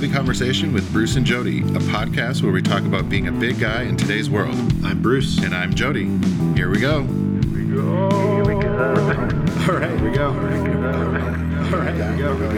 This 0.00 0.12
Conversation 0.12 0.72
with 0.72 0.90
Bruce 0.92 1.16
and 1.16 1.26
Jody, 1.26 1.60
a 1.60 1.80
podcast 1.92 2.42
where 2.42 2.52
we 2.52 2.62
talk 2.62 2.84
about 2.84 3.10
being 3.10 3.28
a 3.28 3.32
big 3.32 3.58
guy 3.58 3.82
in 3.82 3.98
today's 3.98 4.30
world. 4.30 4.54
I'm 4.82 5.02
Bruce. 5.02 5.36
And 5.42 5.54
I'm 5.54 5.74
Jody. 5.74 6.06
Here 6.54 6.70
we 6.70 6.80
go. 6.80 7.00
All 7.00 7.06
right, 8.16 8.30
here 8.30 8.44
we 8.46 8.62
go. 8.62 8.86
All 9.68 9.78
right, 9.78 10.00
we 10.00 10.10
go 10.16 10.32
here 10.32 10.64
we 10.74 10.78
go. 10.78 11.54
Here 11.64 11.84
we 11.84 11.98
go. 11.98 12.16
Here 12.16 12.34
we 12.34 12.54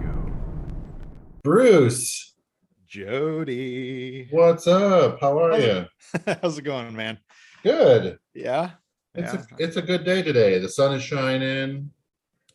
go. 0.00 0.32
Bruce, 1.42 2.34
Jody. 2.86 4.28
what's 4.30 4.68
up? 4.68 5.20
How 5.20 5.42
are 5.42 5.58
you? 5.58 5.86
How's 6.40 6.56
it 6.56 6.62
going, 6.62 6.94
man? 6.94 7.18
Good. 7.64 8.20
Yeah. 8.32 8.70
It's 9.16 9.34
yeah. 9.34 9.40
a 9.40 9.62
it's 9.62 9.76
a 9.76 9.82
good 9.82 10.04
day 10.04 10.22
today. 10.22 10.60
The 10.60 10.68
sun 10.68 10.94
is 10.94 11.02
shining. 11.02 11.90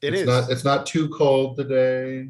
It 0.01 0.13
it's 0.13 0.21
is. 0.21 0.27
not 0.27 0.51
it's 0.51 0.63
not 0.63 0.85
too 0.85 1.09
cold 1.09 1.57
today. 1.57 2.29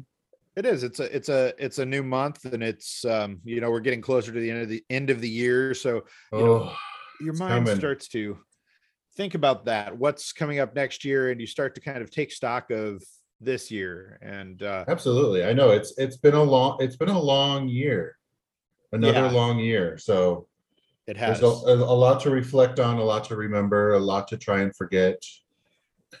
It 0.54 0.66
is. 0.66 0.82
It's 0.84 1.00
a 1.00 1.14
it's 1.14 1.28
a 1.28 1.54
it's 1.58 1.78
a 1.78 1.86
new 1.86 2.02
month 2.02 2.44
and 2.44 2.62
it's 2.62 3.04
um 3.04 3.40
you 3.44 3.60
know 3.60 3.70
we're 3.70 3.80
getting 3.80 4.02
closer 4.02 4.32
to 4.32 4.38
the 4.38 4.50
end 4.50 4.62
of 4.62 4.68
the 4.68 4.84
end 4.90 5.08
of 5.10 5.20
the 5.20 5.28
year 5.28 5.72
so 5.72 6.02
You 6.32 6.38
know, 6.38 6.70
Oh, 6.70 6.76
your 7.20 7.34
mind 7.34 7.66
coming. 7.66 7.78
starts 7.78 8.08
to 8.08 8.38
think 9.16 9.34
about 9.34 9.64
that 9.66 9.96
what's 9.96 10.32
coming 10.32 10.58
up 10.58 10.74
next 10.74 11.04
year 11.04 11.30
and 11.30 11.40
you 11.40 11.46
start 11.46 11.74
to 11.76 11.80
kind 11.80 12.02
of 12.02 12.10
take 12.10 12.32
stock 12.32 12.70
of 12.70 13.02
this 13.40 13.70
year 13.70 14.18
and 14.22 14.62
uh 14.62 14.84
absolutely. 14.88 15.44
I 15.44 15.52
know 15.54 15.70
it's 15.70 15.94
it's 15.96 16.18
been 16.18 16.34
a 16.34 16.42
long 16.42 16.76
it's 16.80 16.96
been 16.96 17.08
a 17.08 17.18
long 17.20 17.68
year. 17.68 18.16
Another 18.92 19.22
Yeah. 19.22 19.30
long 19.30 19.58
year. 19.58 19.96
So 19.96 20.48
it 21.06 21.16
has 21.16 21.40
a, 21.42 21.46
a 21.46 21.96
lot 22.04 22.20
to 22.22 22.30
reflect 22.30 22.78
on, 22.78 22.98
a 22.98 23.02
lot 23.02 23.24
to 23.24 23.36
remember, 23.36 23.94
a 23.94 23.98
lot 23.98 24.28
to 24.28 24.36
try 24.36 24.60
and 24.60 24.76
forget. 24.76 25.16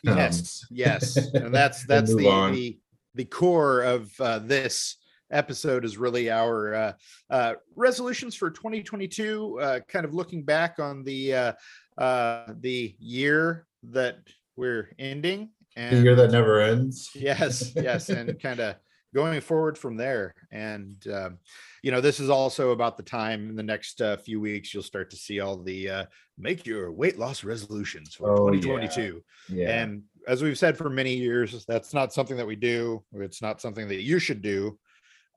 Um, 0.06 0.16
yes 0.16 0.64
yes 0.70 1.16
and 1.34 1.54
that's 1.54 1.84
that's 1.86 2.14
the, 2.14 2.26
on. 2.28 2.52
the 2.52 2.78
the 3.14 3.24
core 3.24 3.82
of 3.82 4.10
uh, 4.20 4.38
this 4.40 4.96
episode 5.30 5.84
is 5.84 5.96
really 5.96 6.30
our 6.30 6.74
uh, 6.74 6.92
uh, 7.30 7.54
resolutions 7.76 8.34
for 8.34 8.50
2022 8.50 9.58
uh, 9.60 9.80
kind 9.88 10.04
of 10.04 10.14
looking 10.14 10.42
back 10.42 10.78
on 10.78 11.02
the 11.04 11.34
uh, 11.34 11.52
uh, 11.98 12.52
the 12.60 12.94
year 12.98 13.66
that 13.82 14.18
we're 14.56 14.90
ending 14.98 15.50
The 15.76 15.82
and 15.82 16.04
year 16.04 16.14
that 16.14 16.30
never 16.32 16.60
ends. 16.60 17.10
yes 17.14 17.72
yes 17.76 18.08
and 18.10 18.40
kind 18.42 18.60
of 18.60 18.76
going 19.14 19.40
forward 19.40 19.76
from 19.76 19.96
there 19.96 20.34
and 20.50 21.06
um, 21.12 21.38
you 21.82 21.90
know 21.90 22.00
this 22.00 22.18
is 22.20 22.30
also 22.30 22.70
about 22.70 22.96
the 22.96 23.02
time 23.02 23.50
in 23.50 23.56
the 23.56 23.62
next 23.62 24.00
uh, 24.00 24.16
few 24.16 24.40
weeks 24.40 24.72
you'll 24.72 24.82
start 24.82 25.10
to 25.10 25.16
see 25.16 25.40
all 25.40 25.56
the 25.62 25.88
uh, 25.88 26.04
make 26.38 26.64
your 26.66 26.90
weight 26.92 27.18
loss 27.18 27.44
resolutions 27.44 28.14
for 28.14 28.30
Oh, 28.32 28.48
2022 28.50 29.22
Yeah. 29.50 29.82
and 29.82 30.02
as 30.26 30.42
we've 30.42 30.58
said 30.58 30.78
for 30.78 30.88
many 30.88 31.14
years 31.14 31.64
that's 31.66 31.92
not 31.92 32.12
something 32.12 32.36
that 32.36 32.46
we 32.46 32.56
do 32.56 33.02
it's 33.14 33.42
not 33.42 33.60
something 33.60 33.88
that 33.88 34.02
you 34.02 34.18
should 34.18 34.40
do 34.42 34.78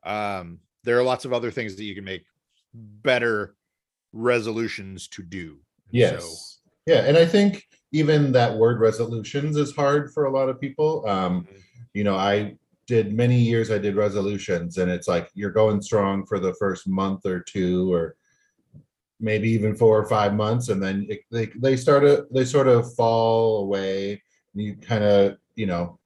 um, 0.04 0.58
there 0.84 0.98
are 0.98 1.02
lots 1.02 1.24
of 1.24 1.32
other 1.32 1.50
things 1.50 1.76
that 1.76 1.84
you 1.84 1.94
can 1.94 2.04
make 2.04 2.24
better 2.74 3.54
resolutions 4.12 5.08
to 5.08 5.22
do 5.22 5.58
Yes. 5.90 6.22
So- 6.22 6.34
yeah, 6.86 7.04
and 7.04 7.16
I 7.16 7.26
think 7.26 7.64
even 7.92 8.30
that 8.32 8.56
word 8.56 8.78
resolutions 8.80 9.56
is 9.56 9.74
hard 9.74 10.12
for 10.12 10.26
a 10.26 10.30
lot 10.30 10.48
of 10.48 10.60
people. 10.60 11.04
Um, 11.08 11.42
Mhm. 11.42 11.60
you 11.94 12.04
know, 12.04 12.14
I 12.14 12.56
did 12.86 13.12
many 13.12 13.38
years 13.38 13.70
I 13.70 13.78
did 13.78 13.96
resolutions 13.96 14.78
and 14.78 14.90
it's 14.90 15.08
like 15.08 15.30
you're 15.34 15.50
going 15.50 15.82
strong 15.82 16.24
for 16.24 16.38
the 16.38 16.54
first 16.54 16.86
month 16.86 17.26
or 17.26 17.40
two 17.40 17.92
or 17.92 18.16
maybe 19.18 19.50
even 19.50 19.74
four 19.74 19.98
or 19.98 20.06
five 20.06 20.34
months 20.34 20.68
and 20.68 20.82
then 20.82 21.06
it, 21.08 21.20
they 21.30 21.46
they 21.56 21.76
start 21.76 22.02
to 22.02 22.26
they 22.30 22.44
sort 22.44 22.68
of 22.68 22.94
fall 22.94 23.62
away. 23.62 24.22
And 24.54 24.62
you 24.62 24.76
kind 24.76 25.04
of, 25.04 25.36
you 25.54 25.66
know, 25.66 25.98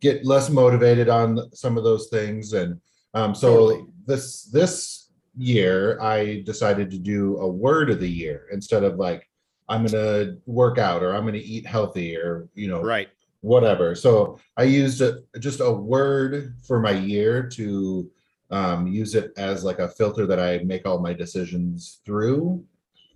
get 0.00 0.24
less 0.24 0.48
motivated 0.48 1.08
on 1.08 1.52
some 1.52 1.76
of 1.76 1.84
those 1.84 2.08
things 2.08 2.52
and 2.52 2.80
um 3.14 3.34
so 3.34 3.88
this 4.06 4.44
this 4.44 5.10
year 5.36 6.00
I 6.00 6.42
decided 6.44 6.90
to 6.92 6.98
do 6.98 7.38
a 7.38 7.48
word 7.48 7.90
of 7.90 7.98
the 7.98 8.08
year 8.08 8.46
instead 8.52 8.84
of 8.84 8.96
like 8.96 9.28
I'm 9.68 9.86
gonna 9.86 10.36
work 10.46 10.78
out 10.78 11.02
or 11.02 11.14
I'm 11.14 11.24
gonna 11.24 11.38
eat 11.38 11.66
healthy 11.66 12.16
or 12.16 12.48
you 12.54 12.68
know 12.68 12.80
right 12.82 13.08
whatever. 13.42 13.94
So 13.94 14.38
I 14.56 14.64
used 14.64 15.00
a, 15.00 15.18
just 15.38 15.60
a 15.60 15.70
word 15.70 16.56
for 16.66 16.80
my 16.80 16.92
year 16.92 17.48
to 17.50 18.10
um, 18.50 18.86
use 18.86 19.14
it 19.14 19.32
as 19.36 19.62
like 19.62 19.78
a 19.78 19.88
filter 19.88 20.26
that 20.26 20.40
I 20.40 20.64
make 20.64 20.86
all 20.86 20.98
my 20.98 21.12
decisions 21.12 22.00
through, 22.04 22.64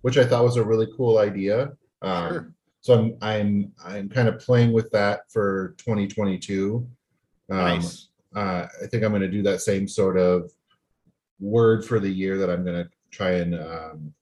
which 0.01 0.17
I 0.17 0.25
thought 0.25 0.43
was 0.43 0.57
a 0.57 0.63
really 0.63 0.87
cool 0.95 1.17
idea. 1.17 1.71
Um, 2.01 2.29
Sure. 2.29 2.53
So 2.81 2.93
I'm 2.93 3.17
I'm 3.21 3.71
I'm 3.83 4.07
kind 4.07 4.29
of 4.29 4.39
playing 4.39 4.71
with 4.71 4.89
that 4.91 5.29
for 5.31 5.75
2022. 5.79 6.87
Um, 7.49 7.57
nice 7.57 8.07
uh, 8.37 8.67
I 8.83 8.87
think 8.87 9.03
I'm 9.03 9.11
going 9.11 9.21
to 9.23 9.27
do 9.27 9.41
that 9.43 9.61
same 9.61 9.87
sort 9.87 10.17
of 10.17 10.51
word 11.39 11.83
for 11.83 11.99
the 11.99 12.09
year 12.09 12.37
that 12.37 12.49
I'm 12.49 12.63
going 12.63 12.83
to 12.83 12.89
try 13.09 13.31
and 13.31 13.55
um, 13.55 14.13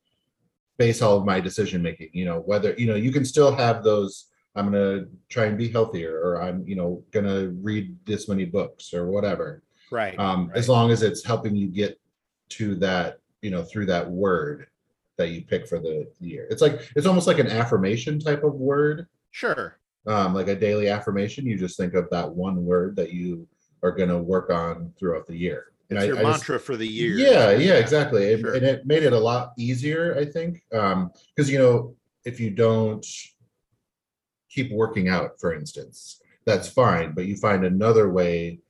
base 0.77 1.01
all 1.01 1.17
of 1.17 1.25
my 1.25 1.41
decision 1.41 1.81
making. 1.81 2.09
You 2.13 2.25
know, 2.25 2.39
whether 2.39 2.73
you 2.77 2.87
know 2.87 2.95
you 2.95 3.11
can 3.11 3.25
still 3.25 3.53
have 3.53 3.83
those. 3.83 4.27
I'm 4.55 4.71
going 4.71 4.81
to 4.99 5.09
try 5.29 5.45
and 5.45 5.57
be 5.57 5.69
healthier, 5.69 6.19
or 6.19 6.41
I'm 6.41 6.65
you 6.67 6.75
know 6.75 7.03
going 7.11 7.25
to 7.25 7.55
read 7.61 7.95
this 8.05 8.27
many 8.27 8.45
books 8.45 8.93
or 8.93 9.07
whatever. 9.07 9.63
right 9.91 10.17
Um, 10.17 10.47
right. 10.47 10.57
As 10.57 10.69
long 10.69 10.91
as 10.91 11.01
it's 11.03 11.23
helping 11.25 11.55
you 11.55 11.67
get 11.67 11.99
to 12.49 12.75
that, 12.75 13.19
you 13.41 13.51
know, 13.51 13.63
through 13.63 13.87
that 13.87 14.09
word 14.09 14.67
that 15.17 15.29
you 15.29 15.41
pick 15.43 15.67
for 15.67 15.79
the 15.79 16.07
year. 16.19 16.47
It's 16.49 16.61
like 16.61 16.89
it's 16.95 17.07
almost 17.07 17.27
like 17.27 17.39
an 17.39 17.47
affirmation 17.47 18.19
type 18.19 18.43
of 18.43 18.53
word 18.55 19.07
sure 19.31 19.77
um, 20.07 20.33
like 20.35 20.47
a 20.47 20.55
daily 20.55 20.87
affirmation, 20.89 21.45
you 21.47 21.57
just 21.57 21.77
think 21.77 21.95
of 21.95 22.07
that 22.11 22.29
one 22.29 22.63
word 22.63 22.95
that 22.95 23.11
you 23.11 23.47
are 23.81 23.91
going 23.91 24.09
to 24.09 24.19
work 24.19 24.51
on 24.51 24.93
throughout 24.99 25.25
the 25.25 25.35
year. 25.35 25.71
And 25.89 25.97
it's 25.97 26.03
I- 26.03 26.07
your 26.07 26.17
I 26.17 26.21
just- 26.21 26.41
mantra 26.41 26.59
for 26.59 26.77
the 26.77 26.87
year 26.87 27.15
yeah, 27.17 27.51
yeah, 27.51 27.73
exactly. 27.73 28.39
Sure. 28.39 28.53
And 28.53 28.63
it 28.65 28.85
made 28.85 29.03
it 29.03 29.13
a 29.13 29.19
lot 29.19 29.53
easier, 29.57 30.15
I 30.17 30.25
think, 30.25 30.63
Um, 30.73 31.11
because 31.35 31.49
you 31.51 31.57
know, 31.57 31.95
if 32.23 32.39
you 32.39 32.49
don't 32.51 33.05
keep 34.55 34.71
working 34.71 35.09
out, 35.09 35.39
for 35.39 35.53
instance, 35.53 36.21
that's 36.45 36.67
fine, 36.69 37.11
but 37.13 37.25
you 37.25 37.35
find 37.35 37.65
another 37.65 38.09
way 38.09 38.61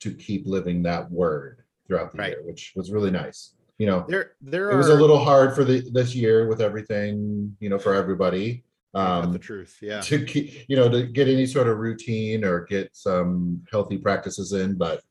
to 0.00 0.14
keep 0.14 0.46
living 0.46 0.82
that 0.84 1.10
word 1.10 1.64
throughout 1.86 2.12
the 2.12 2.18
Right. 2.18 2.30
year, 2.32 2.42
which 2.44 2.72
was 2.76 2.92
really 2.92 3.10
nice. 3.10 3.54
You 3.78 3.86
know, 3.86 4.04
there 4.08 4.32
there 4.40 4.70
it 4.70 4.74
are 4.74 4.78
was 4.78 4.88
a 4.88 4.94
little 4.94 5.18
hard 5.18 5.54
for 5.54 5.64
the 5.64 5.82
this 5.92 6.14
year 6.14 6.46
with 6.48 6.60
everything, 6.60 7.56
you 7.60 7.68
know, 7.68 7.78
for 7.78 7.94
everybody. 7.94 8.64
Um, 8.94 9.32
the 9.32 9.38
truth 9.38 9.78
yeah 9.80 10.02
to 10.02 10.22
keep 10.22 10.68
you 10.68 10.76
know 10.76 10.86
to 10.90 11.06
get 11.06 11.26
any 11.26 11.46
sort 11.46 11.66
of 11.66 11.78
routine 11.78 12.44
or 12.44 12.66
get 12.66 12.94
some 12.94 13.64
healthy 13.72 13.96
practices 13.96 14.52
in 14.52 14.76
but 14.76 15.02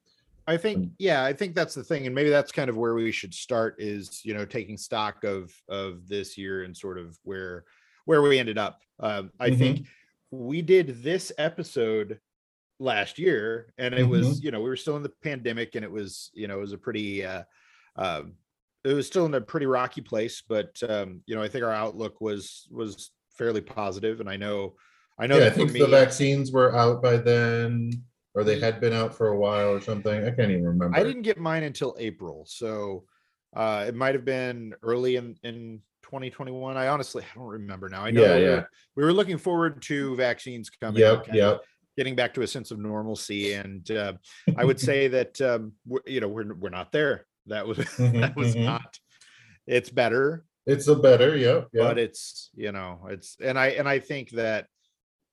I 0.47 0.57
think, 0.57 0.77
Um, 0.77 0.91
yeah, 0.99 1.23
I 1.23 1.33
think 1.33 1.55
that's 1.55 1.75
the 1.75 1.83
thing, 1.83 2.05
and 2.07 2.15
maybe 2.15 2.29
that's 2.29 2.51
kind 2.51 2.69
of 2.69 2.75
where 2.77 2.93
we 2.93 3.11
should 3.11 3.33
start 3.33 3.75
is 3.79 4.23
you 4.25 4.33
know 4.33 4.45
taking 4.45 4.77
stock 4.77 5.23
of 5.23 5.53
of 5.69 6.07
this 6.07 6.37
year 6.37 6.63
and 6.63 6.75
sort 6.75 6.97
of 6.97 7.17
where 7.23 7.65
where 8.05 8.21
we 8.21 8.39
ended 8.39 8.57
up. 8.57 8.81
Um, 8.99 9.31
I 9.39 9.49
Mhm. 9.49 9.57
think 9.59 9.87
we 10.31 10.61
did 10.61 11.03
this 11.03 11.31
episode 11.37 12.19
last 12.79 13.19
year, 13.19 13.73
and 13.77 13.93
it 13.93 14.03
was 14.03 14.43
you 14.43 14.51
know 14.51 14.61
we 14.61 14.69
were 14.69 14.77
still 14.77 14.97
in 14.97 15.03
the 15.03 15.11
pandemic, 15.23 15.75
and 15.75 15.85
it 15.85 15.91
was 15.91 16.31
you 16.33 16.47
know 16.47 16.57
it 16.57 16.61
was 16.61 16.73
a 16.73 16.77
pretty 16.77 17.23
uh, 17.23 17.43
um 17.95 18.33
it 18.83 18.93
was 18.93 19.05
still 19.05 19.25
in 19.25 19.33
a 19.35 19.41
pretty 19.41 19.67
rocky 19.67 20.01
place, 20.01 20.41
but 20.47 20.81
um, 20.89 21.21
you 21.27 21.35
know 21.35 21.43
I 21.43 21.47
think 21.47 21.63
our 21.63 21.71
outlook 21.71 22.19
was 22.21 22.67
was 22.71 23.11
fairly 23.37 23.61
positive, 23.61 24.19
and 24.19 24.29
I 24.29 24.37
know 24.37 24.75
I 25.19 25.27
know 25.27 25.37
yeah 25.37 25.47
i 25.47 25.49
think 25.51 25.71
me, 25.71 25.79
the 25.79 25.87
vaccines 25.87 26.51
were 26.51 26.75
out 26.75 27.01
by 27.03 27.17
then 27.17 27.91
or 28.33 28.43
they 28.43 28.59
had 28.59 28.79
been 28.79 28.93
out 28.93 29.13
for 29.13 29.27
a 29.29 29.37
while 29.37 29.69
or 29.69 29.81
something. 29.81 30.23
I 30.25 30.31
can't 30.31 30.51
even 30.51 30.65
remember. 30.65 30.97
I 30.97 31.03
didn't 31.03 31.23
get 31.23 31.37
mine 31.37 31.63
until 31.63 31.95
April, 31.99 32.45
so 32.47 33.03
uh, 33.55 33.85
it 33.87 33.95
might 33.95 34.15
have 34.15 34.25
been 34.25 34.73
early 34.81 35.17
in 35.17 35.35
in 35.43 35.81
2021. 36.11 36.75
I 36.75 36.87
honestly 36.87 37.23
I 37.35 37.37
don't 37.37 37.47
remember 37.47 37.89
now. 37.89 38.03
I 38.03 38.11
know 38.11 38.21
Yeah, 38.21 38.35
we, 38.35 38.43
yeah. 38.43 38.49
were, 38.49 38.69
we 38.97 39.03
were 39.05 39.13
looking 39.13 39.37
forward 39.37 39.81
to 39.83 40.15
vaccines 40.17 40.69
coming, 40.69 40.99
yep 40.99 41.27
yep 41.33 41.61
getting 41.97 42.15
back 42.15 42.33
to 42.33 42.41
a 42.41 42.47
sense 42.47 42.71
of 42.71 42.79
normalcy, 42.79 43.53
and 43.53 43.89
uh, 43.91 44.13
I 44.57 44.65
would 44.65 44.79
say 44.79 45.07
that 45.15 45.39
um, 45.41 45.73
you 46.05 46.19
know 46.19 46.27
we're 46.27 46.53
we're 46.53 46.69
not 46.69 46.91
there. 46.91 47.25
That 47.47 47.65
was 47.65 47.77
that 47.97 48.35
was 48.35 48.55
mhm. 48.55 48.65
not. 48.65 48.99
It's 49.67 49.89
better, 49.89 50.43
it's 50.65 50.87
a 50.87 50.95
better 50.95 51.35
yep 51.37 51.67
yep 51.73 51.83
but 51.83 51.97
it's 51.97 52.49
you 52.55 52.71
know 52.71 53.07
it's 53.09 53.37
and 53.41 53.57
I 53.57 53.67
and 53.69 53.87
I 53.87 53.99
think 53.99 54.31
that 54.31 54.67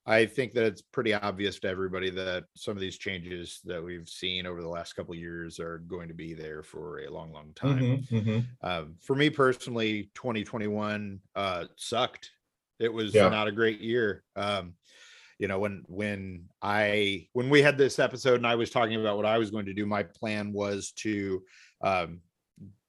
I 0.09 0.25
think 0.27 0.53
that 0.55 0.65
it's 0.65 0.81
pretty 0.81 1.13
obvious 1.13 1.59
to 1.61 1.69
everybody 1.69 2.09
that 2.11 2.45
some 2.57 2.77
of 2.77 2.81
these 2.81 2.97
changes 2.97 3.61
that 3.65 3.83
we've 3.85 4.09
seen 4.09 4.47
over 4.47 4.63
the 4.63 4.69
last 4.69 4.95
couple 4.95 5.13
of 5.13 5.21
years 5.21 5.61
are 5.61 5.79
going 5.79 6.09
to 6.09 6.15
be 6.15 6.33
there 6.33 6.63
for 6.63 7.01
a 7.01 7.11
long, 7.11 7.31
long 7.33 7.53
time. 7.55 7.79
Mhm, 8.03 8.09
mhm. 8.09 8.47
Um, 8.63 8.97
for 9.03 9.15
me 9.15 9.29
personally, 9.29 10.11
2021 10.15 11.21
uh, 11.35 11.67
sucked. 11.77 12.31
It 12.79 12.93
was 12.93 13.15
Yeah. 13.15 13.29
not 13.29 13.49
a 13.49 13.53
great 13.53 13.81
year. 13.81 14.25
Um, 14.35 14.77
you 15.39 15.47
know, 15.47 15.59
when 15.59 15.85
when 15.87 16.49
I 16.63 17.29
when 17.35 17.51
we 17.51 17.61
had 17.63 17.77
this 17.79 17.99
episode 17.99 18.37
and 18.37 18.47
I 18.47 18.55
was 18.57 18.71
talking 18.71 18.99
about 19.01 19.19
what 19.19 19.27
I 19.27 19.39
was 19.39 19.51
going 19.51 19.67
to 19.67 19.75
do, 19.75 19.87
my 19.87 20.03
plan 20.05 20.53
was 20.53 20.93
to 21.03 21.45
um, 21.83 22.23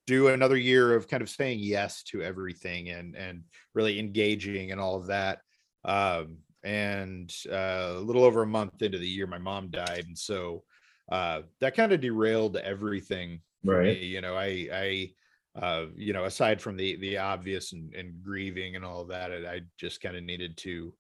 do 0.08 0.30
another 0.30 0.58
year 0.58 0.96
of 0.96 1.08
kind 1.08 1.22
of 1.22 1.30
saying 1.30 1.60
yes 1.60 2.02
to 2.04 2.24
everything 2.24 2.90
and 2.90 3.16
and 3.16 3.44
really 3.74 4.00
engaging 4.00 4.72
and 4.72 4.80
all 4.80 4.96
of 4.96 5.08
that. 5.08 5.42
Um, 5.84 6.40
and 6.64 7.34
uh, 7.50 7.94
a 7.96 8.00
little 8.00 8.24
over 8.24 8.44
a 8.44 8.48
month 8.48 8.82
into 8.82 8.98
the 8.98 9.08
year, 9.08 9.28
my 9.28 9.38
mom 9.38 9.70
died, 9.70 10.06
and 10.08 10.18
so 10.18 10.64
uh, 11.12 11.42
that 11.62 11.76
kind 11.76 11.92
of 11.92 12.02
derailed 12.02 12.58
everything. 12.58 13.42
Right. 13.64 14.00
Me. 14.00 14.06
You 14.06 14.22
know, 14.22 14.36
I, 14.36 14.68
I, 14.72 15.12
uh, 15.60 15.86
you 15.96 16.14
know, 16.14 16.26
aside 16.26 16.62
from 16.62 16.78
the 16.78 16.96
the 16.98 17.18
obvious 17.18 17.74
and, 17.74 17.94
and 17.94 18.24
grieving 18.24 18.76
and 18.76 18.86
all 18.86 19.02
of 19.02 19.10
that, 19.10 19.32
I 19.32 19.62
just 19.78 20.02
kind 20.02 20.16
of 20.16 20.24
needed 20.24 20.58
to 20.58 20.94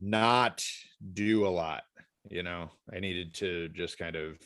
not 0.00 0.64
do 1.12 1.46
a 1.46 1.48
lot. 1.48 1.82
You 2.30 2.42
know, 2.42 2.70
I 2.94 3.00
needed 3.00 3.34
to 3.34 3.68
just 3.70 3.98
kind 3.98 4.16
of, 4.16 4.38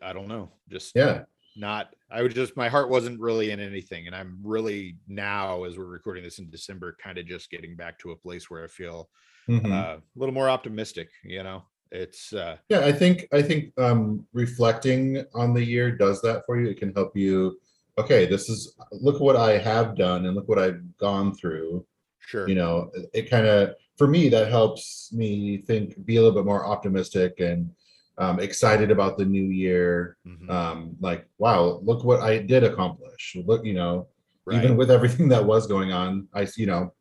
I 0.00 0.12
don't 0.12 0.28
know, 0.28 0.52
just 0.70 0.92
Yeah. 0.94 1.24
Not 1.56 1.94
i 2.10 2.22
would 2.22 2.34
just 2.34 2.56
my 2.56 2.68
heart 2.68 2.88
wasn't 2.90 3.18
really 3.20 3.50
in 3.50 3.60
anything 3.60 4.06
and 4.06 4.14
i'm 4.16 4.38
really 4.42 4.96
now 5.06 5.64
as 5.64 5.78
we're 5.78 5.84
recording 5.84 6.22
this 6.24 6.38
in 6.38 6.50
december 6.50 6.96
kind 7.02 7.18
of 7.18 7.26
just 7.26 7.50
getting 7.50 7.76
back 7.76 7.98
to 7.98 8.10
a 8.10 8.16
place 8.16 8.50
where 8.50 8.64
i 8.64 8.68
feel 8.68 9.08
Mhm. 9.48 9.72
uh, 9.72 9.98
a 9.98 10.02
little 10.16 10.34
more 10.34 10.48
optimistic 10.48 11.10
you 11.22 11.42
know 11.42 11.64
it's 11.90 12.32
uh 12.32 12.56
Yeah, 12.70 12.80
I 12.80 12.92
think 12.92 13.28
I 13.32 13.42
think 13.42 13.78
um 13.78 14.26
reflecting 14.32 15.24
on 15.34 15.54
the 15.54 15.62
year 15.64 15.94
does 15.96 16.20
that 16.22 16.44
for 16.46 16.58
you. 16.58 16.68
It 16.70 16.78
can 16.78 16.92
help 16.94 17.16
you. 17.16 17.60
Okay, 17.98 18.26
this 18.26 18.48
is 18.48 18.74
look 18.90 19.20
what 19.20 19.36
I 19.36 19.58
have 19.58 19.94
done 19.96 20.26
and 20.26 20.34
look 20.34 20.48
what 20.48 20.58
I've 20.58 20.96
gone 20.96 21.34
through. 21.34 21.86
sure 22.18 22.48
You 22.48 22.56
know, 22.56 22.90
it, 22.94 23.10
it 23.14 23.30
kind 23.30 23.46
of 23.46 23.76
for 23.98 24.08
me 24.08 24.28
that 24.30 24.48
helps 24.50 25.12
me 25.12 25.58
think, 25.58 26.04
be 26.04 26.16
a 26.16 26.22
little 26.22 26.34
bit 26.36 26.46
more 26.46 26.66
optimistic 26.66 27.38
and 27.38 27.70
um, 28.18 28.40
excited 28.40 28.90
about 28.90 29.18
the 29.18 29.24
new 29.24 29.44
year. 29.44 30.16
Mhm. 30.26 30.48
Um, 30.48 30.96
like, 31.00 31.26
wow, 31.38 31.80
look 31.82 32.04
what 32.04 32.20
I 32.20 32.38
did 32.38 32.64
accomplish. 32.64 33.36
Look, 33.44 33.64
you 33.64 33.74
know, 33.74 34.08
right 34.44 34.62
even 34.62 34.76
with 34.76 34.90
everything 34.90 35.28
that 35.30 35.44
was 35.44 35.66
going 35.66 35.92
on, 35.92 36.28
I 36.32 36.46
you 36.56 36.66
know 36.66 36.92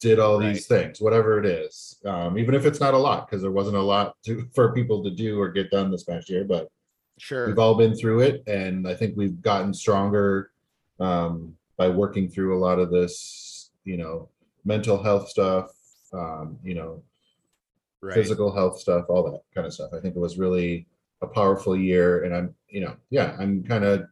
did 0.00 0.18
all 0.18 0.38
these 0.38 0.66
things, 0.66 1.00
whatever 1.00 1.38
it 1.38 1.46
is. 1.46 1.98
Um, 2.04 2.38
even 2.38 2.54
if 2.54 2.66
it's 2.66 2.80
not 2.80 2.94
a 2.94 2.98
lot, 2.98 3.26
because 3.26 3.40
there 3.40 3.50
wasn't 3.50 3.76
a 3.76 3.82
lot 3.82 4.14
to 4.24 4.46
for 4.54 4.72
people 4.72 5.02
to 5.04 5.10
do 5.10 5.40
or 5.40 5.48
get 5.48 5.70
done 5.70 5.90
this 5.90 6.04
past 6.04 6.28
year, 6.28 6.44
but 6.44 6.68
sure 7.18 7.46
we've 7.46 7.58
all 7.58 7.74
been 7.74 7.94
through 7.94 8.20
it, 8.20 8.42
and 8.46 8.86
I 8.86 8.94
think 8.94 9.16
we've 9.16 9.40
gotten 9.40 9.72
stronger 9.72 10.50
um, 11.00 11.56
by 11.76 11.88
working 11.88 12.28
through 12.28 12.56
a 12.56 12.60
lot 12.60 12.78
of 12.78 12.90
this, 12.90 13.70
you 13.84 13.96
know, 13.96 14.28
mental 14.64 15.02
health 15.02 15.28
stuff, 15.28 15.70
um, 16.12 16.58
you 16.62 16.74
know, 16.74 17.02
right 18.02 18.14
physical 18.14 18.54
health 18.54 18.80
stuff, 18.80 19.06
all 19.08 19.30
that 19.30 19.40
kind 19.54 19.66
of 19.66 19.74
stuff. 19.74 19.90
I 19.92 20.00
think 20.00 20.16
it 20.16 20.20
was 20.20 20.38
really 20.38 20.86
a 21.22 21.26
powerful 21.26 21.76
year, 21.76 22.24
and 22.24 22.34
I'm, 22.34 22.54
you 22.68 22.80
know, 22.80 22.96
yeah, 23.10 23.36
I'm 23.38 23.62
kind 23.64 23.84
of 23.84 24.06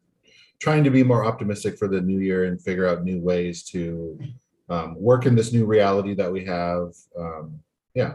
trying 0.60 0.84
to 0.84 0.90
be 0.90 1.02
more 1.02 1.24
optimistic 1.24 1.78
for 1.78 1.88
the 1.88 2.00
new 2.00 2.20
year 2.20 2.44
and 2.44 2.60
figure 2.60 2.86
out 2.86 3.04
new 3.04 3.20
ways 3.20 3.62
to 3.64 4.18
um, 4.70 4.96
work 4.98 5.26
in 5.26 5.34
this 5.34 5.52
new 5.52 5.66
reality 5.66 6.14
that 6.14 6.32
we 6.32 6.44
have. 6.44 6.94
Um, 7.18 7.60
yeah, 7.94 8.14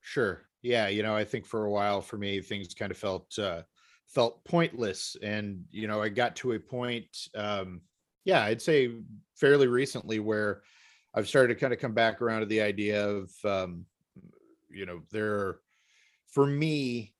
sure 0.00 0.48
yeah 0.62 0.88
you 0.88 1.02
know 1.02 1.14
i 1.14 1.24
think 1.24 1.46
for 1.46 1.66
a 1.66 1.70
while 1.70 2.00
for 2.00 2.16
me 2.16 2.40
things 2.40 2.74
kind 2.74 2.90
of 2.90 2.96
felt 2.96 3.38
uh 3.38 3.62
felt 4.08 4.42
pointless 4.44 5.16
and 5.22 5.62
you 5.70 5.86
know 5.86 6.02
i 6.02 6.08
got 6.08 6.34
to 6.34 6.52
a 6.52 6.58
point 6.58 7.28
um 7.34 7.80
yeah 8.24 8.42
i'd 8.44 8.62
say 8.62 8.90
fairly 9.36 9.66
recently 9.66 10.18
where 10.18 10.62
i've 11.14 11.28
started 11.28 11.54
to 11.54 11.60
kind 11.60 11.72
of 11.72 11.78
come 11.78 11.92
back 11.92 12.22
around 12.22 12.40
to 12.40 12.46
the 12.46 12.60
idea 12.60 13.06
of 13.06 13.30
um 13.44 13.84
you 14.70 14.86
know 14.86 15.00
there 15.10 15.58
for 16.32 16.46
me 16.46 17.14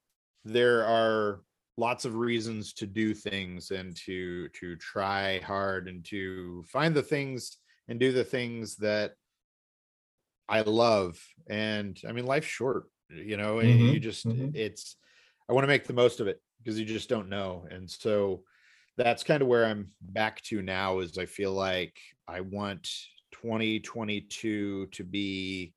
there 0.44 0.84
are 0.84 1.40
lots 1.76 2.04
of 2.04 2.16
reasons 2.16 2.72
to 2.72 2.86
do 2.86 3.14
things 3.14 3.70
and 3.70 3.96
to 3.96 4.48
to 4.48 4.76
try 4.76 5.38
hard 5.40 5.88
and 5.88 6.04
to 6.04 6.64
find 6.68 6.94
the 6.94 7.02
things 7.02 7.58
and 7.88 7.98
do 7.98 8.12
the 8.12 8.24
things 8.24 8.76
that 8.76 9.12
I 10.48 10.62
love. 10.62 11.20
And 11.48 12.00
I 12.08 12.12
mean, 12.12 12.26
life's 12.26 12.46
short, 12.46 12.84
you 13.10 13.36
know, 13.36 13.58
and 13.58 13.78
you 13.78 14.00
just, 14.00 14.26
mhm. 14.26 14.54
it's, 14.54 14.96
I 15.48 15.52
want 15.52 15.64
to 15.64 15.68
make 15.68 15.86
the 15.86 15.92
most 15.92 16.20
of 16.20 16.26
it 16.26 16.40
because 16.58 16.78
you 16.78 16.86
just 16.86 17.08
don't 17.08 17.28
know. 17.28 17.66
And 17.70 17.90
so 17.90 18.42
that's 18.96 19.22
kind 19.22 19.42
of 19.42 19.48
where 19.48 19.66
I'm 19.66 19.88
back 20.00 20.40
to 20.42 20.62
now 20.62 21.00
is 21.00 21.18
I 21.18 21.26
feel 21.26 21.52
like 21.52 21.96
I 22.26 22.40
want 22.40 22.90
2022 23.32 24.86
to 24.86 25.04
be 25.04 25.74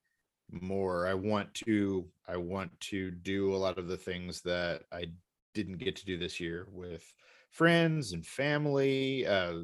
more. 0.51 1.07
I 1.07 1.13
want 1.13 1.53
to, 1.65 2.07
I 2.27 2.37
want 2.37 2.77
to 2.81 3.11
do 3.11 3.53
a 3.53 3.57
lot 3.57 3.77
of 3.77 3.87
the 3.87 3.97
things 3.97 4.41
that 4.41 4.83
I 4.91 5.05
didn't 5.53 5.77
get 5.77 5.95
to 5.97 6.05
do 6.05 6.17
this 6.17 6.39
year 6.39 6.67
with 6.71 7.03
friends 7.49 8.13
and 8.13 8.25
family, 8.25 9.25
uh, 9.27 9.59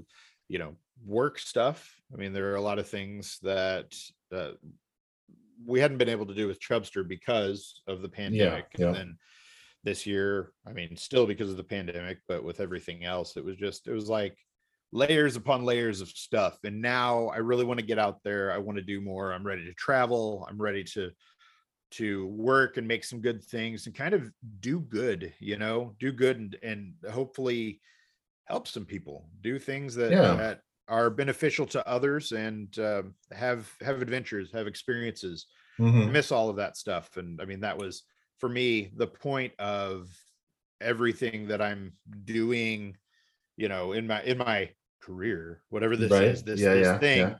you 0.47 0.59
know, 0.59 0.75
work 1.05 1.39
stuff. 1.39 1.95
I 2.13 2.17
mean, 2.17 2.33
there 2.33 2.51
are 2.51 2.55
a 2.55 2.61
lot 2.61 2.79
of 2.79 2.87
things 2.87 3.39
that 3.43 3.95
uh, 4.35 4.51
we 5.65 5.79
hadn't 5.79 5.97
been 5.97 6.09
able 6.09 6.25
to 6.25 6.35
do 6.35 6.47
with 6.47 6.61
Chubster 6.61 7.07
because 7.07 7.81
of 7.87 8.01
the 8.01 8.09
pandemic. 8.09 8.65
yeah. 8.77 8.87
And 8.87 8.95
then 8.95 9.17
this 9.83 10.05
year, 10.05 10.51
I 10.67 10.73
mean, 10.73 10.95
still 10.97 11.25
because 11.25 11.49
of 11.49 11.57
the 11.57 11.63
pandemic, 11.63 12.19
but 12.27 12.43
with 12.43 12.59
everything 12.59 13.05
else, 13.05 13.37
it 13.37 13.45
was 13.45 13.55
just, 13.55 13.87
it 13.87 13.93
was 13.93 14.09
like 14.09 14.37
layers 14.91 15.35
upon 15.35 15.63
layers 15.65 16.01
of 16.01 16.09
stuff. 16.09 16.59
And 16.63 16.81
now 16.81 17.27
I 17.27 17.37
really 17.37 17.65
want 17.65 17.79
to 17.79 17.85
get 17.85 17.99
out 17.99 18.23
there. 18.23 18.51
I 18.51 18.57
want 18.57 18.77
to 18.77 18.83
do 18.83 19.01
more. 19.01 19.33
I'm 19.33 19.45
ready 19.45 19.65
to 19.65 19.73
travel. 19.73 20.45
I'm 20.49 20.61
ready 20.61 20.83
to 20.85 21.11
to 21.91 22.27
work 22.27 22.77
and 22.77 22.87
make 22.87 23.03
some 23.03 23.21
good 23.21 23.43
things 23.43 23.85
and 23.85 23.95
kind 23.95 24.13
of 24.13 24.31
do 24.59 24.79
good, 24.81 25.33
you 25.39 25.57
know, 25.57 25.95
do 25.99 26.11
good 26.11 26.37
and, 26.37 26.57
and 26.61 26.95
hopefully 27.11 27.81
help 28.45 28.67
some 28.67 28.85
people 28.85 29.29
do 29.41 29.59
things 29.59 29.95
that, 29.95 30.19
Yeah. 30.19 30.37
that 30.37 30.61
are 30.89 31.09
beneficial 31.09 31.65
to 31.65 31.85
others 31.87 32.31
and 32.31 32.79
um 32.79 33.15
have 33.33 33.73
have 33.81 34.01
adventures 34.01 34.51
have 34.53 34.67
experiences 34.67 35.47
I 36.05 36.05
Mhm. 36.05 36.09
miss 36.09 36.31
all 36.31 36.49
of 36.49 36.57
that 36.57 36.77
stuff 36.77 37.17
and 37.17 37.41
i 37.41 37.45
mean 37.45 37.59
that 37.61 37.77
was 37.77 38.03
for 38.39 38.49
me 38.49 38.91
the 38.95 39.07
point 39.07 39.53
of 39.59 40.09
everything 40.81 41.47
that 41.47 41.61
i'm 41.61 41.93
doing 42.23 42.97
you 43.57 43.67
know 43.67 43.91
in 43.91 44.07
my 44.07 44.21
in 44.23 44.37
my 44.37 44.69
career 45.01 45.61
whatever 45.69 45.97
this 45.97 46.11
Right. 46.11 46.23
is 46.23 46.43
this 46.43 46.61
Yeah, 46.61 46.73
this 46.73 46.87
yeah, 46.87 46.99
thing 46.99 47.17
yeah. 47.19 47.35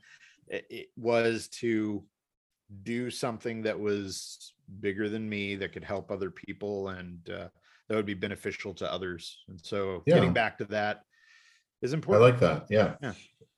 It, 0.70 0.88
was 0.98 1.48
to 1.60 2.04
do 2.84 3.10
something 3.10 3.62
that 3.64 3.80
was 3.80 4.54
bigger 4.82 5.08
than 5.08 5.28
me 5.30 5.56
that 5.56 5.72
could 5.72 5.84
help 5.84 6.12
other 6.12 6.32
people 6.32 6.90
and 6.90 7.30
uh, 7.30 7.48
that 7.88 7.96
would 7.96 8.06
be 8.06 8.14
beneficial 8.14 8.74
to 8.74 8.92
others 8.92 9.44
and 9.48 9.60
so 9.64 10.04
getting 10.06 10.34
back 10.34 10.58
to 10.58 10.66
that 10.66 11.04
is 11.82 11.94
important 11.94 12.24
I 12.24 12.32
like 12.32 12.40
that. 12.42 12.66
Yeah. 12.70 12.96
Yeah. 13.02 13.14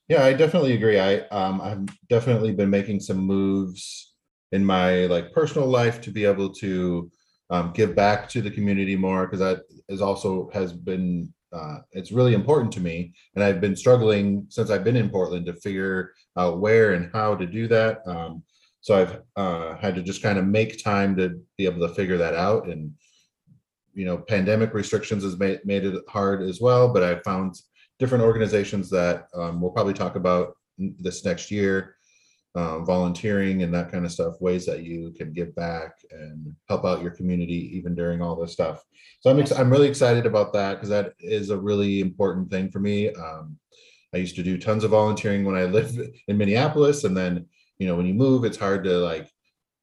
Yeah, 0.08 0.24
I 0.24 0.32
definitely 0.32 0.72
agree. 0.74 0.98
I 0.98 1.20
um 1.28 1.60
I've 1.60 1.86
definitely 2.08 2.52
been 2.52 2.70
making 2.70 3.00
some 3.00 3.18
moves 3.18 4.14
in 4.52 4.64
my 4.64 5.06
like 5.06 5.32
personal 5.32 5.68
life 5.68 6.00
to 6.02 6.10
be 6.10 6.24
able 6.24 6.52
to 6.54 7.10
um 7.48 7.72
give 7.72 7.94
back 7.94 8.28
to 8.30 8.42
the 8.42 8.50
community 8.50 8.96
more 8.96 9.26
because 9.26 9.38
that 9.40 9.62
is 9.88 10.00
also 10.00 10.50
has 10.52 10.72
been 10.72 11.32
uh 11.52 11.78
it's 11.92 12.12
really 12.12 12.34
important 12.34 12.72
to 12.72 12.80
me 12.80 13.12
and 13.34 13.44
I've 13.44 13.60
been 13.60 13.76
struggling 13.76 14.46
since 14.48 14.70
I've 14.70 14.84
been 14.84 14.96
in 14.96 15.10
Portland 15.10 15.46
to 15.46 15.54
figure 15.54 16.12
out 16.36 16.60
where 16.60 16.94
and 16.94 17.10
how 17.12 17.34
to 17.34 17.46
do 17.46 17.68
that. 17.68 17.98
Um 18.06 18.42
so 18.80 19.00
I've 19.00 19.22
uh 19.36 19.76
had 19.76 19.94
to 19.96 20.02
just 20.02 20.22
kind 20.22 20.38
of 20.38 20.46
make 20.46 20.82
time 20.82 21.16
to 21.16 21.40
be 21.58 21.66
able 21.66 21.86
to 21.86 21.94
figure 21.94 22.18
that 22.18 22.34
out 22.34 22.68
and 22.68 22.92
you 23.94 24.04
know 24.04 24.18
pandemic 24.18 24.72
restrictions 24.74 25.24
has 25.24 25.36
made 25.38 25.60
made 25.64 25.84
it 25.84 26.02
hard 26.08 26.42
as 26.42 26.60
well 26.60 26.92
but 26.92 27.02
I 27.02 27.18
found 27.20 27.56
different 28.00 28.24
organizations 28.24 28.88
that 28.90 29.26
um, 29.34 29.60
we'll 29.60 29.70
probably 29.70 29.92
talk 29.92 30.16
about 30.16 30.54
this 30.78 31.24
next 31.24 31.50
year, 31.50 31.96
um, 32.54 32.84
volunteering 32.84 33.62
and 33.62 33.72
that 33.74 33.92
kind 33.92 34.04
of 34.04 34.12
stuff, 34.12 34.40
ways 34.40 34.66
that 34.66 34.82
you 34.82 35.12
can 35.16 35.32
give 35.32 35.54
back 35.54 35.92
and 36.10 36.54
help 36.68 36.84
out 36.84 37.02
your 37.02 37.12
community 37.12 37.76
even 37.76 37.94
during 37.94 38.20
all 38.20 38.34
this 38.34 38.52
stuff. 38.52 38.82
So 39.20 39.30
I'm 39.30 39.38
ex- 39.38 39.52
I'm 39.52 39.70
really 39.70 39.88
excited 39.88 40.26
about 40.26 40.52
that 40.54 40.74
because 40.74 40.88
that 40.88 41.12
is 41.20 41.50
a 41.50 41.58
really 41.58 42.00
important 42.00 42.50
thing 42.50 42.70
for 42.70 42.80
me. 42.80 43.12
Um, 43.14 43.56
I 44.12 44.16
used 44.16 44.36
to 44.36 44.42
do 44.42 44.58
tons 44.58 44.82
of 44.82 44.90
volunteering 44.90 45.44
when 45.44 45.54
I 45.54 45.64
lived 45.64 45.98
in 46.26 46.36
Minneapolis, 46.36 47.04
and 47.04 47.16
then 47.16 47.46
you 47.78 47.86
know 47.86 47.94
when 47.94 48.06
you 48.06 48.14
move, 48.14 48.44
it's 48.44 48.58
hard 48.58 48.82
to 48.84 48.98
like 48.98 49.30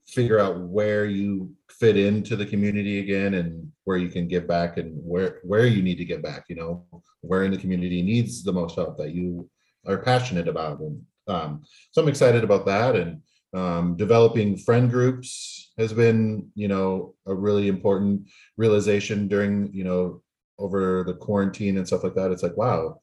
figure 0.07 0.39
out 0.39 0.59
where 0.59 1.05
you 1.05 1.53
fit 1.69 1.97
into 1.97 2.35
the 2.35 2.45
community 2.45 2.99
again 2.99 3.35
and 3.35 3.71
where 3.83 3.97
you 3.97 4.09
can 4.09 4.27
give 4.27 4.47
back 4.47 4.77
and 4.77 4.93
where 5.03 5.39
where 5.43 5.65
you 5.65 5.81
need 5.81 5.97
to 5.97 6.05
give 6.05 6.21
back 6.21 6.45
you 6.47 6.55
know 6.55 6.85
where 7.21 7.43
in 7.43 7.51
the 7.51 7.57
community 7.57 8.01
needs 8.01 8.41
the 8.41 8.53
most 8.53 8.75
help 8.75 8.97
that 8.97 9.11
you 9.11 9.49
are 9.85 9.97
passionate 9.97 10.47
about 10.47 10.79
and 10.79 11.01
um, 11.27 11.61
so 11.91 12.01
i'm 12.01 12.07
excited 12.07 12.43
about 12.43 12.65
that 12.65 12.95
and 12.95 13.21
um, 13.53 13.95
developing 13.95 14.57
friend 14.57 14.89
groups 14.91 15.71
has 15.77 15.93
been 15.93 16.49
you 16.55 16.67
know 16.67 17.15
a 17.25 17.33
really 17.33 17.67
important 17.67 18.27
realization 18.57 19.27
during 19.27 19.73
you 19.73 19.83
know 19.83 20.21
over 20.59 21.03
the 21.05 21.13
quarantine 21.13 21.77
and 21.77 21.87
stuff 21.87 22.03
like 22.03 22.15
that. 22.15 22.31
It's 22.31 22.43
like 22.43 22.57
wow 22.57 22.99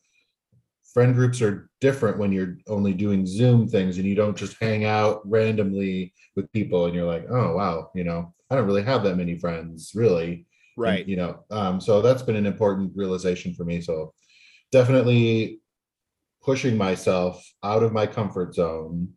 friend 0.95 1.13
groups 1.13 1.43
are 1.43 1.69
different 1.81 2.19
when 2.19 2.31
you're 2.31 2.57
only 2.69 2.95
doing 2.95 3.27
zoom 3.27 3.69
things 3.69 3.99
and 3.99 4.07
you 4.07 4.15
don't 4.15 4.37
just 4.37 4.57
hang 4.61 4.85
out 4.85 5.21
randomly 5.29 6.15
with 6.37 6.51
people 6.53 6.87
and 6.87 6.95
you're 6.95 7.05
like 7.05 7.27
oh 7.31 7.57
wow 7.57 7.91
you 7.97 8.05
know 8.05 8.33
i 8.49 8.55
don't 8.55 8.67
really 8.67 8.83
have 8.83 9.03
that 9.03 9.17
many 9.17 9.37
friends 9.37 9.91
really. 9.95 10.47
And, 10.77 10.85
right. 10.85 11.09
you 11.09 11.17
know 11.17 11.45
um 11.51 11.81
so 11.81 12.01
that's 12.01 12.23
been 12.23 12.37
an 12.37 12.47
important 12.47 12.93
realization 12.95 13.55
for 13.55 13.65
me. 13.65 13.81
So 13.81 14.15
definitely 14.73 15.61
pushing 16.45 16.77
myself 16.77 17.45
out 17.63 17.83
of 17.83 17.93
my 17.93 18.07
comfort 18.07 18.55
zone 18.55 19.09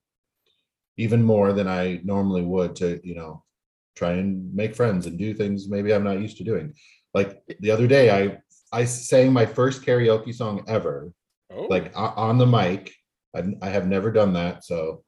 even 0.98 1.22
more 1.22 1.54
than 1.54 1.68
i 1.68 2.00
normally 2.04 2.42
would 2.42 2.76
to 2.76 3.00
you 3.04 3.16
know 3.16 3.44
try 3.96 4.12
and 4.14 4.54
make 4.54 4.76
friends 4.76 5.06
and 5.06 5.18
do 5.18 5.34
things 5.34 5.68
maybe 5.70 5.94
i'm 5.94 6.04
not 6.04 6.20
used 6.20 6.38
to 6.38 6.44
doing 6.44 6.74
like 7.18 7.42
the 7.62 7.72
other 7.72 7.88
day, 7.88 8.12
I 8.12 8.38
I 8.72 8.86
sang 8.86 9.34
my 9.34 9.46
first 9.46 9.82
karaoke 9.82 10.34
song 10.34 10.64
ever, 10.68 11.12
Oh, 11.50 11.64
like 11.64 11.92
on 11.96 12.38
the 12.38 12.46
mic. 12.46 12.94
I, 13.36 13.44
I 13.62 13.70
have 13.70 13.88
never 13.88 14.12
done 14.12 14.34
that, 14.34 14.64
so 14.64 15.04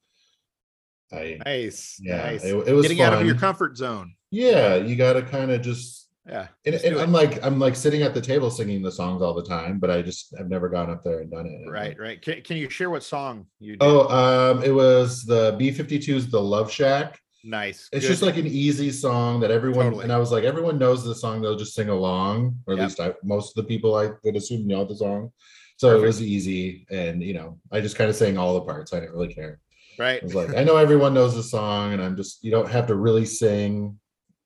I 1.12 1.38
nice. 1.44 2.00
yeah, 2.02 2.16
nice. 2.16 2.44
it, 2.44 2.54
it 2.66 2.72
was 2.72 2.82
Getting 2.82 3.02
out 3.02 3.12
of 3.12 3.24
your 3.24 3.36
comfort 3.36 3.76
zone. 3.76 4.14
Yeah, 4.30 4.74
you 4.74 4.96
got 4.96 5.14
to 5.14 5.22
kind 5.22 5.52
of 5.52 5.62
just. 5.62 6.08
Yeah. 6.30 6.46
And, 6.64 6.74
and. 6.76 6.96
I'm 6.98 7.12
like 7.12 7.44
I'm 7.44 7.58
like 7.58 7.74
sitting 7.74 8.02
at 8.02 8.14
the 8.14 8.20
table 8.20 8.50
singing 8.50 8.82
the 8.82 8.92
songs 8.92 9.20
all 9.20 9.34
the 9.34 9.42
time, 9.42 9.78
but 9.80 9.90
I 9.90 10.00
just 10.00 10.32
I've 10.38 10.48
never 10.48 10.68
gone 10.68 10.88
up 10.88 11.02
there 11.02 11.20
and 11.20 11.30
done 11.30 11.46
it. 11.46 11.68
Right, 11.68 11.98
right. 11.98 12.22
Can, 12.22 12.42
can 12.42 12.56
you 12.56 12.70
share 12.70 12.88
what 12.90 13.02
song 13.02 13.46
you 13.58 13.72
did? 13.72 13.78
Oh, 13.82 14.08
um, 14.08 14.62
it 14.62 14.70
was 14.70 15.24
the 15.24 15.52
B52's 15.58 16.30
"The 16.30 16.40
Love 16.40 16.70
Shack." 16.70 17.18
nice. 17.42 17.88
It's 17.90 18.04
Good. 18.04 18.10
just 18.12 18.22
like 18.22 18.36
an 18.36 18.46
easy 18.46 18.90
song 18.90 19.40
that 19.40 19.50
everyone 19.50 19.86
Totally. 19.86 20.04
and 20.04 20.12
I 20.12 20.18
was 20.18 20.30
like, 20.30 20.44
everyone 20.44 20.78
knows 20.78 21.02
the 21.04 21.14
song, 21.14 21.40
they'll 21.40 21.56
just 21.56 21.74
sing 21.74 21.88
along, 21.88 22.54
or 22.66 22.74
at 22.74 22.78
Yep. 22.80 22.86
least 22.88 23.00
I, 23.00 23.14
most 23.24 23.56
of 23.56 23.64
the 23.64 23.66
people 23.68 23.94
I 23.96 24.10
would 24.24 24.36
assume 24.36 24.66
know 24.66 24.84
the 24.84 24.94
song. 24.94 25.32
So 25.78 25.88
Perfect. 25.88 26.02
it 26.02 26.06
was 26.06 26.22
easy, 26.22 26.86
and 26.90 27.22
you 27.22 27.32
know, 27.32 27.58
I 27.72 27.80
just 27.80 27.96
kind 27.96 28.10
of 28.10 28.14
sang 28.16 28.36
all 28.36 28.54
the 28.54 28.60
parts. 28.60 28.92
I 28.92 29.00
didn't 29.00 29.14
really 29.14 29.32
care. 29.34 29.58
right. 29.98 30.20
I 30.22 30.24
was 30.24 30.34
like, 30.34 30.54
I 30.54 30.62
know 30.64 30.76
everyone 30.76 31.14
knows 31.14 31.34
the 31.34 31.42
song, 31.42 31.94
and 31.94 32.02
I'm 32.02 32.14
just 32.16 32.44
you 32.44 32.50
don't 32.50 32.68
have 32.70 32.86
to 32.88 32.94
really 32.94 33.24
sing. 33.26 33.98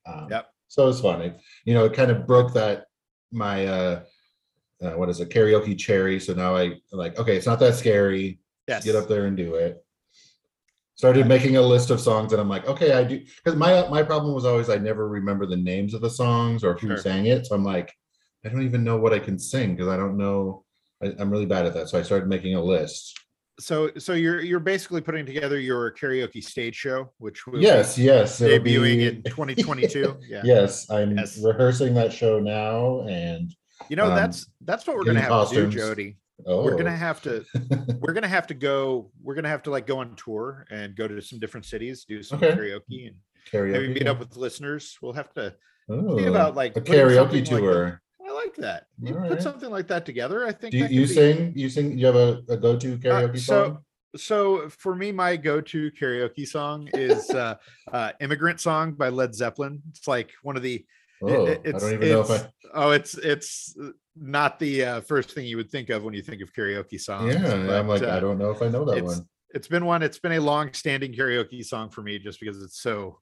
Um, 0.06 0.28
Yep. 0.30 0.46
So 0.74 0.82
it 0.82 0.86
was 0.86 1.00
fun. 1.00 1.22
It, 1.22 1.40
you 1.64 1.72
know, 1.72 1.84
it 1.84 1.92
kind 1.92 2.10
of 2.10 2.26
broke 2.26 2.52
that 2.54 2.86
my 3.30 3.64
uh, 3.64 4.02
uh 4.82 4.90
what 4.98 5.08
is 5.08 5.20
it 5.20 5.30
karaoke 5.30 5.78
cherry. 5.78 6.18
So 6.18 6.34
now 6.34 6.56
I 6.56 6.80
like 6.90 7.16
okay, 7.16 7.36
it's 7.36 7.46
not 7.46 7.60
that 7.60 7.76
scary. 7.76 8.40
yes. 8.66 8.84
Get 8.84 8.96
up 8.96 9.08
there 9.08 9.26
and 9.26 9.36
do 9.36 9.54
it. 9.54 9.84
Started 10.96 11.28
making 11.28 11.56
a 11.56 11.62
list 11.62 11.90
of 11.90 12.00
songs, 12.00 12.32
and 12.32 12.40
I'm 12.40 12.48
like, 12.48 12.66
okay, 12.66 12.92
I 12.92 13.04
do 13.04 13.20
because 13.20 13.56
my 13.56 13.86
my 13.88 14.02
problem 14.02 14.34
was 14.34 14.44
always 14.44 14.68
I 14.68 14.78
never 14.78 15.08
remember 15.08 15.46
the 15.46 15.56
names 15.56 15.94
of 15.94 16.00
the 16.00 16.10
songs 16.10 16.64
or 16.64 16.74
who 16.74 16.88
Sure. 16.88 16.96
sang 16.96 17.26
it. 17.26 17.46
So 17.46 17.54
I'm 17.54 17.64
like, 17.64 17.94
I 18.44 18.48
don't 18.48 18.62
even 18.64 18.82
know 18.82 18.96
what 18.96 19.12
I 19.12 19.20
can 19.20 19.38
sing 19.38 19.76
because 19.76 19.88
I 19.88 19.96
don't 19.96 20.16
know. 20.16 20.64
I, 21.00 21.12
I'm 21.20 21.30
really 21.30 21.46
bad 21.46 21.66
at 21.66 21.74
that. 21.74 21.88
So 21.88 22.00
I 22.00 22.02
started 22.02 22.28
making 22.28 22.56
a 22.56 22.62
list. 22.62 23.16
So, 23.60 23.90
so 23.98 24.14
you're 24.14 24.40
you're 24.40 24.58
basically 24.60 25.00
putting 25.00 25.24
together 25.24 25.60
your 25.60 25.92
karaoke 25.92 26.42
stage 26.42 26.74
show, 26.74 27.12
which 27.18 27.46
will 27.46 27.60
Yes, 27.62 27.96
yes, 27.96 28.40
debuting 28.40 28.96
be- 28.98 29.06
in 29.08 29.22
2022. 29.22 30.16
Yeah. 30.28 30.42
Yes, 30.44 30.90
I'm 30.90 31.16
Yes. 31.16 31.38
rehearsing 31.38 31.94
that 31.94 32.12
show 32.12 32.40
now, 32.40 33.06
and 33.08 33.54
You 33.88 33.96
know, 33.96 34.06
Um, 34.06 34.16
that's 34.16 34.46
that's 34.62 34.86
what 34.86 34.96
we're 34.96 35.04
gonna 35.04 35.20
have 35.20 35.50
to 35.50 35.54
do. 35.54 35.68
Jody. 35.70 36.16
oh, 36.46 36.64
We're 36.64 36.76
gonna 36.76 36.96
have 36.96 37.22
to 37.22 37.44
we're 38.00 38.12
gonna 38.12 38.26
have 38.28 38.46
to 38.48 38.54
go. 38.54 39.10
We're 39.22 39.34
gonna 39.34 39.48
have 39.48 39.62
to 39.64 39.70
like 39.70 39.86
go 39.86 39.98
on 39.98 40.16
tour 40.16 40.66
and 40.70 40.96
go 40.96 41.06
to 41.06 41.20
some 41.22 41.38
different 41.38 41.66
cities, 41.66 42.04
do 42.08 42.22
some 42.24 42.38
Okay. 42.42 42.56
karaoke, 42.56 43.06
and 43.08 43.16
karaoke. 43.52 43.72
maybe 43.72 43.94
meet 43.94 44.06
up 44.08 44.18
with 44.18 44.36
listeners. 44.36 44.98
We'll 45.00 45.12
have 45.12 45.32
to 45.34 45.54
oh, 45.90 46.16
think 46.16 46.26
about 46.28 46.56
like 46.56 46.76
a 46.76 46.80
karaoke 46.80 47.32
like 47.34 47.44
tour. 47.44 47.86
I 47.86 48.03
like 48.56 48.66
that. 48.66 48.86
You 49.00 49.14
All 49.14 49.22
put 49.22 49.30
right. 49.32 49.42
something 49.42 49.70
like 49.70 49.88
that 49.88 50.06
together. 50.06 50.46
I 50.46 50.52
think. 50.52 50.72
Do 50.72 50.78
you, 50.78 50.86
you 50.86 51.00
be- 51.02 51.06
sing? 51.06 51.52
You 51.54 51.68
sing? 51.68 51.98
You 51.98 52.06
have 52.06 52.16
a, 52.16 52.42
a 52.48 52.56
go-to 52.56 52.96
karaoke 52.98 53.38
so- 53.38 53.64
song? 53.64 53.78
So 54.16 54.68
for 54.68 54.94
me, 54.94 55.10
my 55.10 55.36
go-to 55.36 55.90
karaoke 55.90 56.46
song 56.46 56.88
is 56.94 57.30
uh, 57.30 57.56
uh, 57.92 58.12
"Immigrant 58.20 58.60
Song" 58.60 58.92
by 58.92 59.08
Led 59.08 59.34
Zeppelin. 59.34 59.82
It's 59.90 60.06
like 60.06 60.30
one 60.42 60.56
of 60.56 60.62
the. 60.62 60.84
Oh, 61.22 61.46
it- 61.46 61.62
I 61.64 61.68
it's, 61.70 61.82
don't 61.82 61.94
even 61.94 62.08
know 62.08 62.20
if 62.20 62.30
I. 62.30 62.48
Oh, 62.74 62.90
it's 62.92 63.14
it's 63.18 63.76
not 64.16 64.60
the 64.60 64.84
uh, 64.84 65.00
first 65.00 65.32
thing 65.32 65.46
you 65.46 65.56
would 65.56 65.70
think 65.70 65.90
of 65.90 66.04
when 66.04 66.14
you 66.14 66.22
think 66.22 66.42
of 66.42 66.52
karaoke 66.52 67.00
songs. 67.00 67.34
Yeah, 67.34 67.78
I'm 67.78 67.88
like, 67.88 68.02
uh, 68.02 68.10
I 68.10 68.20
don't 68.20 68.38
know 68.38 68.50
if 68.50 68.62
I 68.62 68.68
know 68.68 68.84
that 68.84 68.98
it's- 68.98 69.18
one. 69.18 69.28
it's 69.52 69.66
been 69.66 69.84
one 69.84 70.02
it's 70.04 70.18
been 70.20 70.32
a 70.32 70.40
long-standing 70.40 71.12
karaoke 71.12 71.64
song 71.64 71.90
for 71.90 72.02
me 72.02 72.18
just 72.20 72.38
because 72.38 72.62
it's 72.62 72.80
so 72.80 73.18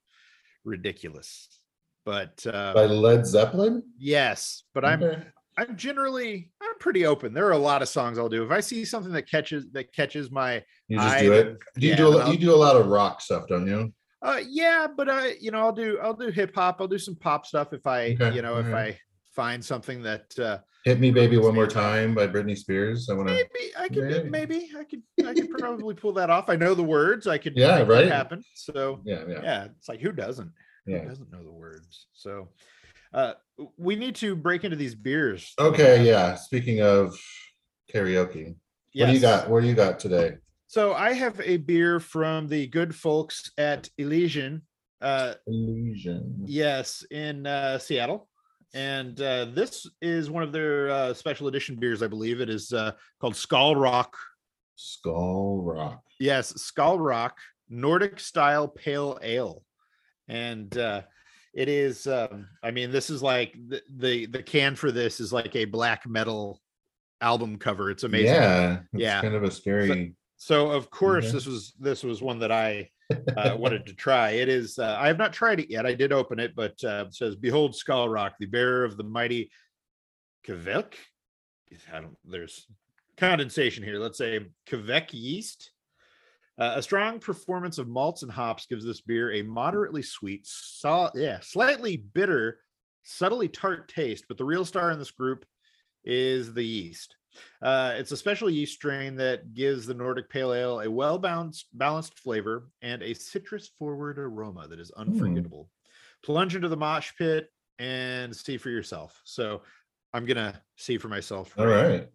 ridiculous 0.64 1.48
but 2.04 2.44
uh 2.47 2.73
By 2.75 2.87
Led 2.87 3.26
Zeppelin. 3.26 3.82
yes 3.99 4.64
but 4.75 4.85
i'm 4.85 5.02
Okay. 5.02 5.23
i'm 5.59 5.76
generally 5.76 6.50
i'm 6.62 6.78
pretty 6.80 7.06
open 7.06 7.32
there 7.32 7.47
are 7.47 7.52
a 7.52 7.59
lot 7.59 7.82
of 7.82 7.88
songs 7.88 8.18
i'll 8.18 8.28
do 8.28 8.44
if 8.44 8.50
i 8.50 8.61
see 8.61 8.85
something 8.85 9.12
that 9.12 9.28
catches 9.30 9.66
that 9.73 9.92
catches 9.92 10.30
my 10.30 10.62
You 10.88 10.99
just 10.99 11.16
eye, 11.16 11.23
do 11.23 11.32
it. 11.32 11.59
Do 11.78 11.87
you 11.87 11.90
yeah, 11.90 11.97
do 11.97 12.09
a, 12.09 12.11
then 12.11 12.18
lo- 12.18 12.25
I'll- 12.26 12.32
you 12.32 12.38
do 12.38 12.54
a 12.54 12.56
lot 12.56 12.76
of 12.76 12.87
rock 12.87 13.21
stuff, 13.21 13.44
don't 13.49 13.66
you? 13.66 13.92
uh 14.23 14.40
yeah 14.49 14.87
but 14.97 15.09
i 15.09 15.35
you 15.40 15.50
know 15.50 15.59
i'll 15.59 15.73
do 15.73 15.99
i'll 16.02 16.14
do 16.14 16.28
hip-hop 16.28 16.76
i'll 16.80 16.87
do 16.88 16.99
some 16.99 17.16
pop 17.16 17.44
stuff 17.47 17.73
if 17.73 17.85
i 17.87 18.12
Okay, 18.12 18.32
you 18.35 18.40
know 18.42 18.56
if 18.59 18.66
alright. 18.66 18.94
i 18.94 18.99
find 19.35 19.64
something 19.64 20.02
that 20.02 20.38
uh 20.38 20.59
Hit 20.85 20.99
Me 20.99 21.12
Baby 21.12 21.38
One 21.38 21.54
More 21.54 21.68
Time 21.68 22.12
by 22.12 22.26
Britney 22.26 22.59
Spears. 22.59 23.09
I 23.09 23.14
want 23.14 23.28
to. 23.28 23.35
maybe 23.35 23.73
i 23.78 23.87
could 23.88 24.04
Maybe. 24.09 24.28
maybe 24.30 24.71
i 24.76 24.82
could 24.85 25.02
i 25.26 25.32
could 25.32 25.50
probably 25.50 25.94
pull 25.94 26.12
that 26.14 26.28
off 26.28 26.49
i 26.50 26.56
know 26.56 26.75
the 26.75 26.82
words 26.82 27.26
i 27.28 27.38
could 27.38 27.54
Yeah, 27.56 27.82
right. 27.82 28.09
happen 28.09 28.42
so 28.54 29.00
Yeah, 29.04 29.23
yeah, 29.28 29.40
yeah 29.42 29.64
it's 29.76 29.88
like 29.88 30.00
who 30.00 30.11
doesn't 30.12 30.50
who 30.86 30.98
doesn't 30.98 31.30
know 31.32 31.42
the 31.42 31.50
words 31.52 32.06
so 32.12 32.48
uh 33.14 33.34
we 33.76 33.94
need 33.96 34.14
to 34.14 34.34
break 34.34 34.64
into 34.64 34.76
these 34.76 34.94
beers 34.94 35.52
Okay, 35.58 36.04
yeah. 36.06 36.34
Speaking 36.34 36.80
of 36.80 37.14
karaoke, 37.92 38.54
what 38.94 39.06
do 39.06 39.12
you 39.12 39.20
got? 39.20 39.48
What 39.48 39.60
do 39.62 39.68
you 39.68 39.74
got 39.74 39.98
today? 40.00 40.36
so 40.66 40.94
i 40.94 41.12
have 41.12 41.38
a 41.44 41.58
beer 41.58 42.00
from 42.00 42.48
the 42.48 42.66
good 42.68 42.94
folks 42.94 43.50
at 43.58 43.90
elysian 43.98 44.62
uh 45.02 45.34
Elysian. 45.46 46.44
yes 46.46 47.04
in 47.10 47.46
uh 47.46 47.78
seattle 47.78 48.28
and 48.72 49.20
uh 49.20 49.44
this 49.46 49.86
is 50.00 50.30
one 50.30 50.42
of 50.42 50.50
their 50.50 50.88
uh 50.90 51.12
special 51.12 51.46
edition 51.48 51.76
beers 51.76 52.02
i 52.02 52.06
believe 52.06 52.40
it 52.40 52.48
is 52.48 52.72
uh 52.72 52.92
called 53.20 53.36
skull 53.36 53.76
rock 53.76 54.16
Skull 54.76 55.60
Rock. 55.62 56.02
yes 56.18 56.48
skull 56.62 56.98
rock 56.98 57.36
nordic 57.68 58.18
style 58.18 58.66
pale 58.66 59.18
ale 59.22 59.62
and 60.32 60.78
uh 60.78 61.02
it 61.54 61.68
is 61.68 62.06
um 62.06 62.48
i 62.62 62.70
mean 62.70 62.90
this 62.90 63.10
is 63.10 63.22
like 63.22 63.54
the 63.68 63.82
the, 63.96 64.26
the 64.26 64.42
can 64.42 64.74
for 64.74 64.90
this 64.90 65.20
is 65.20 65.32
like 65.32 65.54
a 65.54 65.66
black 65.66 66.08
metal 66.08 66.60
album 67.20 67.56
cover 67.58 67.90
it's 67.90 68.02
amazing 68.04 68.34
Yeah, 68.34 68.78
it's 68.92 69.02
Yeah. 69.02 69.20
kind 69.20 69.34
of 69.34 69.44
a 69.44 69.50
scary. 69.50 70.14
so 70.38 70.70
of 70.70 70.90
course 70.90 71.26
Okay. 71.26 71.32
this 71.34 71.46
was 71.46 71.74
this 71.78 72.02
was 72.02 72.22
one 72.22 72.38
that 72.40 72.50
i 72.50 72.90
uh, 73.36 73.54
wanted 73.58 73.86
to 73.86 73.94
try 73.94 74.30
it 74.30 74.48
is 74.48 74.78
uh, 74.78 74.96
i 74.98 75.06
have 75.06 75.18
not 75.18 75.32
tried 75.34 75.60
it 75.60 75.70
yet 75.70 75.86
i 75.86 75.94
did 75.94 76.12
open 76.12 76.40
it 76.40 76.56
but 76.56 76.82
uh, 76.82 77.04
it 77.06 77.14
says 77.14 77.36
behold 77.36 77.76
skull 77.76 78.08
rock 78.08 78.32
the 78.40 78.46
bearer 78.46 78.84
of 78.84 78.96
the 78.96 79.04
mighty 79.04 79.50
kveik 80.46 80.94
i 81.92 82.00
don't 82.00 82.16
there's 82.24 82.66
condensation 83.18 83.84
here 83.84 83.98
let's 83.98 84.18
say 84.18 84.40
kveik 84.66 85.12
yeast 85.12 85.70
uh, 86.59 86.75
a 86.76 86.82
strong 86.82 87.18
performance 87.18 87.78
of 87.78 87.88
malts 87.88 88.23
and 88.23 88.30
hops 88.30 88.66
gives 88.66 88.85
this 88.85 89.00
beer 89.00 89.32
a 89.32 89.42
moderately 89.42 90.02
sweet, 90.02 90.47
yeah, 91.14 91.40
slightly 91.40 91.97
bitter, 91.97 92.59
subtly 93.04 93.49
tart 93.49 93.88
taste. 93.88 94.26
But 94.28 94.37
the 94.37 94.44
real 94.44 94.64
star 94.64 94.90
in 94.90 94.99
this 94.99 95.11
group 95.11 95.44
is 96.04 96.52
the 96.52 96.64
yeast. 96.64 97.16
Uh, 97.62 97.94
it's 97.97 98.12
a 98.12 98.16
special 98.16 98.50
yeast 98.50 98.75
strain 98.75 99.16
that 99.16 99.54
gives 99.54 99.87
the 99.87 99.94
Nordic 99.94 100.28
Pale 100.28 100.52
Ale 100.52 100.80
a 100.80 100.90
well 100.90 101.18
balanced 101.18 101.66
balanced 101.73 102.18
flavor 102.18 102.68
and 102.82 103.02
a 103.02 103.14
citrus 103.14 103.71
forward 103.78 104.18
aroma 104.18 104.68
that 104.68 104.78
is 104.78 104.90
unforgettable. 104.90 105.71
Plunge 106.23 106.54
into 106.54 106.68
the 106.68 106.76
mosh 106.76 107.12
pit 107.16 107.50
and 107.78 108.37
see 108.37 108.59
for 108.59 108.68
yourself. 108.68 109.18
So 109.25 109.62
I'm 110.12 110.26
gonna 110.26 110.61
see 110.76 110.99
for 110.99 111.09
myself. 111.09 111.54
All 111.59 111.66
right. 111.66 112.06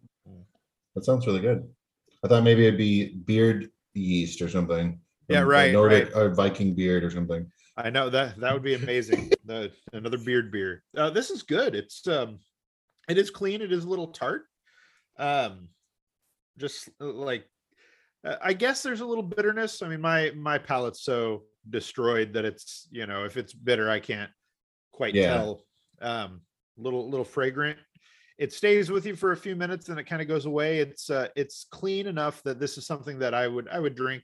That 0.94 1.04
sounds 1.04 1.26
really 1.26 1.40
good. 1.40 1.68
I 2.24 2.28
thought 2.28 2.44
maybe 2.44 2.66
it'd 2.66 2.78
be 2.78 3.14
beard 3.14 3.70
yeast 3.98 4.42
or 4.42 4.48
something. 4.48 5.00
Yeah, 5.28 5.40
right, 5.40 5.72
Nordic 5.72 6.16
or 6.16 6.30
Viking 6.30 6.74
beard 6.74 7.04
or 7.04 7.10
something. 7.10 7.50
I 7.76 7.90
know 7.90 8.08
that 8.10 8.40
that 8.40 8.52
would 8.52 8.62
be 8.62 8.74
amazing. 8.74 9.30
the, 9.44 9.70
another 9.92 10.18
beard 10.18 10.50
beer. 10.50 10.82
Uh, 10.96 11.10
this 11.10 11.30
is 11.30 11.42
good. 11.42 11.74
It's 11.74 12.06
um, 12.08 12.38
it 13.08 13.18
is 13.18 13.30
clean. 13.30 13.60
It 13.60 13.72
is 13.72 13.84
a 13.84 13.88
little 13.88 14.08
tart. 14.08 14.46
Um, 15.18 15.68
just 16.56 16.88
uh, 17.00 17.06
like 17.06 17.44
uh, 18.24 18.36
I 18.42 18.52
guess 18.52 18.82
there's 18.82 19.00
a 19.00 19.06
little 19.06 19.22
bitterness. 19.22 19.82
I 19.82 19.88
mean, 19.88 20.00
my 20.00 20.32
my 20.34 20.58
palate's 20.58 21.02
so 21.02 21.44
destroyed 21.68 22.32
that 22.32 22.44
it's 22.44 22.88
you 22.90 23.06
know 23.06 23.24
if 23.24 23.36
it's 23.36 23.52
bitter, 23.52 23.90
I 23.90 24.00
can't 24.00 24.30
quite 24.92 25.14
Yeah. 25.14 25.34
tell. 25.34 25.64
Um, 26.00 26.40
little 26.76 27.08
little 27.10 27.24
fragrant. 27.24 27.78
It 28.38 28.52
stays 28.52 28.90
with 28.90 29.04
you 29.04 29.16
for 29.16 29.32
a 29.32 29.36
few 29.36 29.56
minutes 29.56 29.88
and 29.88 29.98
it 29.98 30.04
kind 30.04 30.22
of 30.22 30.28
goes 30.28 30.46
away. 30.46 30.78
It's 30.78 31.10
uh, 31.10 31.28
it's 31.36 31.66
clean 31.70 32.06
enough 32.06 32.42
that 32.44 32.60
this 32.60 32.78
is 32.78 32.86
something 32.86 33.18
that 33.18 33.34
I 33.34 33.48
would 33.48 33.68
I 33.68 33.78
would 33.80 33.94
drink 33.96 34.22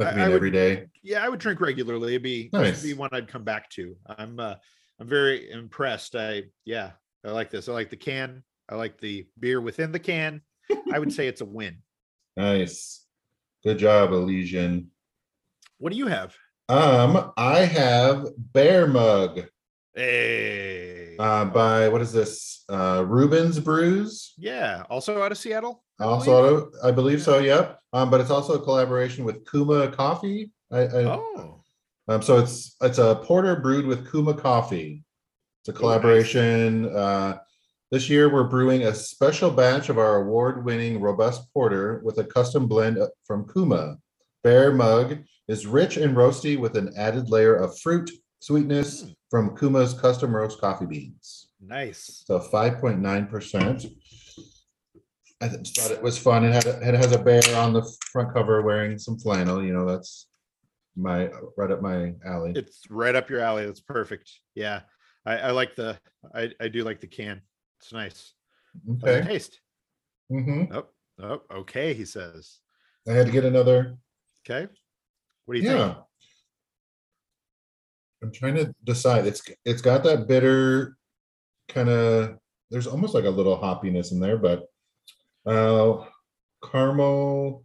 I- 0.00 0.04
I 0.04 0.28
would- 0.28 0.34
every 0.36 0.50
day. 0.50 0.86
yeah, 1.02 1.24
I 1.24 1.28
would 1.28 1.40
drink 1.40 1.60
regularly. 1.60 2.12
It'd 2.12 2.22
be 2.22 2.50
Nice. 2.52 2.82
would 2.82 2.88
be 2.88 2.94
one 2.94 3.10
I'd 3.12 3.28
come 3.28 3.42
back 3.44 3.68
to. 3.70 3.96
I'm 4.06 4.38
uh 4.38 4.54
I'm 5.00 5.08
very 5.08 5.50
impressed. 5.50 6.14
I 6.14 6.44
yeah, 6.64 6.92
I 7.24 7.30
like 7.32 7.50
this. 7.50 7.68
I 7.68 7.72
like 7.72 7.90
the 7.90 7.96
can. 7.96 8.44
I 8.68 8.76
like 8.76 8.98
the 9.00 9.26
beer 9.40 9.60
within 9.60 9.90
the 9.92 9.98
can. 9.98 10.40
I 10.92 10.98
would 10.98 11.12
say 11.12 11.26
it's 11.26 11.40
a 11.40 11.44
win. 11.44 11.78
Nice. 12.36 13.04
Good 13.64 13.78
job, 13.78 14.12
Elysian. 14.12 14.90
What 15.78 15.90
do 15.92 15.98
you 15.98 16.06
have? 16.06 16.34
Um, 16.68 17.32
I 17.36 17.60
have 17.60 18.26
Bear 18.38 18.86
Mug 18.86 19.46
Hey. 19.94 21.05
Uh, 21.18 21.44
by 21.46 21.88
what 21.88 22.00
is 22.02 22.12
this? 22.12 22.64
Uh, 22.68 23.04
Reuben's 23.06 23.60
Brews. 23.60 24.34
yeah, 24.38 24.82
also 24.90 25.22
out 25.22 25.30
of 25.32 25.38
Seattle. 25.38 25.82
I 26.00 26.04
believe? 26.04 26.28
Also, 26.28 26.70
I 26.82 26.90
believe 26.90 27.22
so. 27.22 27.38
Yep. 27.38 27.78
Um, 27.92 28.10
but 28.10 28.20
it's 28.20 28.30
also 28.30 28.54
a 28.54 28.62
collaboration 28.62 29.24
with 29.24 29.48
Kuma 29.50 29.88
Coffee. 29.92 30.50
I, 30.72 30.78
I 30.80 31.04
Oh. 31.04 31.62
um, 32.08 32.22
so 32.22 32.38
it's 32.38 32.76
it's 32.82 32.98
a 32.98 33.14
porter 33.22 33.56
brewed 33.56 33.86
with 33.86 34.10
Kuma 34.10 34.34
coffee. 34.34 35.04
It's 35.62 35.68
a 35.68 35.72
collaboration. 35.72 36.94
Uh, 36.94 37.38
this 37.92 38.10
year, 38.10 38.32
we're 38.32 38.44
brewing 38.48 38.82
a 38.82 38.94
special 38.94 39.50
batch 39.50 39.88
of 39.88 39.96
our 39.98 40.16
award-winning 40.22 41.00
robust 41.00 41.52
porter 41.54 42.00
with 42.04 42.18
a 42.18 42.24
custom 42.24 42.66
blend 42.66 42.98
from 43.24 43.46
Kuma. 43.52 43.96
Bear 44.42 44.72
Mug 44.72 45.18
is 45.48 45.66
rich 45.68 45.96
and 45.96 46.16
roasty 46.16 46.58
with 46.58 46.76
an 46.76 46.92
added 46.96 47.30
layer 47.30 47.54
of 47.54 47.78
fruit 47.78 48.10
sweetness 48.40 49.04
Mm. 49.04 49.15
From 49.30 49.56
Kuma's 49.56 49.94
custom 49.94 50.34
roast 50.34 50.60
coffee 50.60 50.86
beans. 50.86 51.48
Nice. 51.60 52.22
So 52.26 52.38
five 52.40 52.80
point 52.80 53.00
nine 53.00 53.26
percent. 53.26 53.86
I 55.40 55.48
th- 55.48 55.68
thought 55.70 55.90
it 55.90 56.02
was 56.02 56.16
fun. 56.18 56.44
It 56.44 56.52
had, 56.52 56.66
a- 56.66 56.88
it 56.88 56.94
has 56.94 57.12
a 57.12 57.18
bear 57.18 57.42
on 57.56 57.72
the 57.72 57.82
front 58.12 58.32
cover 58.32 58.62
wearing 58.62 58.98
some 58.98 59.18
flannel, 59.18 59.62
you 59.62 59.72
know, 59.72 59.84
that's 59.84 60.28
my, 60.96 61.28
right 61.58 61.70
up 61.70 61.82
my 61.82 62.14
alley. 62.24 62.52
It's 62.56 62.80
right 62.88 63.14
up 63.14 63.28
your 63.28 63.40
alley. 63.40 63.66
That's 63.66 63.80
perfect. 63.80 64.30
Yeah. 64.54 64.80
I, 65.26 65.36
I 65.38 65.50
like 65.50 65.74
the 65.74 65.98
I, 66.34 66.50
I 66.60 66.68
do 66.68 66.84
like 66.84 67.00
the 67.00 67.06
can. 67.06 67.42
It's 67.80 67.92
nice. 67.92 68.32
How's 69.02 69.12
it 69.14 69.16
Okay. 69.18 69.28
taste? 69.28 69.60
hmm 70.30 70.64
Oh, 70.72 70.86
oh, 71.20 71.42
okay, 71.52 71.92
he 71.92 72.04
says. 72.06 72.60
I 73.08 73.12
had 73.12 73.26
to 73.26 73.32
get 73.32 73.44
another, 73.44 73.96
Okay. 74.48 74.72
What 75.44 75.54
do 75.54 75.60
you 75.60 75.68
yeah. 75.68 75.94
I'm 78.22 78.32
trying 78.32 78.54
to 78.56 78.74
decide. 78.84 79.26
It's, 79.26 79.42
it's 79.64 79.82
got 79.82 80.02
that 80.04 80.26
bitter 80.26 80.96
kind 81.68 81.88
of, 81.88 82.38
there's 82.70 82.86
almost 82.86 83.14
like 83.14 83.24
a 83.24 83.30
little 83.30 83.58
hoppiness 83.58 84.10
in 84.12 84.20
there, 84.20 84.38
but 84.38 84.64
uh, 85.46 86.04
caramel. 86.70 87.64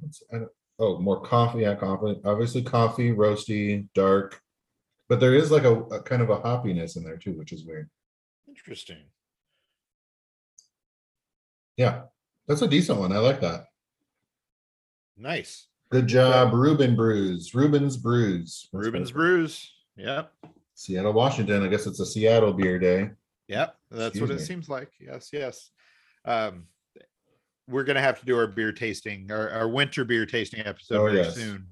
what's- 0.00 0.22
I 0.32 0.38
don't- 0.38 0.50
Oh, 0.82 0.98
more 0.98 1.20
coffee, 1.20 1.60
yeah, 1.60 1.74
coffee, 1.74 2.18
obviously 2.24 2.62
coffee, 2.62 3.10
roasty, 3.12 3.86
dark. 3.94 4.40
But 5.10 5.20
there 5.20 5.34
is 5.34 5.50
like 5.50 5.64
a, 5.64 5.74
a 5.82 6.02
kind 6.02 6.22
of 6.22 6.30
a 6.30 6.38
hoppiness 6.40 6.96
in 6.96 7.04
there 7.04 7.18
too, 7.18 7.32
which 7.34 7.52
is 7.52 7.66
weird. 7.66 7.90
Interesting. 8.48 9.04
Yeah, 11.76 12.04
that's 12.48 12.62
a 12.62 12.66
decent 12.68 12.98
one. 12.98 13.12
I 13.12 13.18
like 13.18 13.42
that. 13.42 13.66
Nice. 15.18 15.66
Good 15.90 16.06
job, 16.06 16.52
Reuben 16.54 16.94
Brews, 16.94 17.52
Reuben's 17.54 17.96
Brews. 17.96 18.68
That's 18.72 18.84
perfect. 18.90 19.12
Brews. 19.12 19.72
Yep. 19.96 20.32
Seattle, 20.74 21.12
Washington. 21.12 21.64
I 21.64 21.68
guess 21.68 21.86
it's 21.86 21.98
a 22.00 22.06
Seattle 22.06 22.52
beer 22.52 22.78
day. 22.78 23.10
Yep. 23.48 23.76
That's 23.90 24.20
what 24.20 24.30
Excuse 24.30 24.30
it 24.30 24.34
me. 24.34 24.40
seems 24.40 24.68
like. 24.68 24.92
Yes, 25.00 25.30
yes. 25.32 25.70
Um 26.24 26.66
we're 27.68 27.82
gonna 27.84 28.00
have 28.00 28.18
to 28.20 28.26
do 28.26 28.36
our 28.36 28.46
beer 28.46 28.72
tasting, 28.72 29.30
our, 29.30 29.50
our 29.50 29.68
winter 29.68 30.04
beer 30.04 30.26
tasting 30.26 30.60
episode 30.64 30.96
Oh, 31.00 31.04
very 31.06 31.18
yes. 31.18 31.34
soon. 31.34 31.66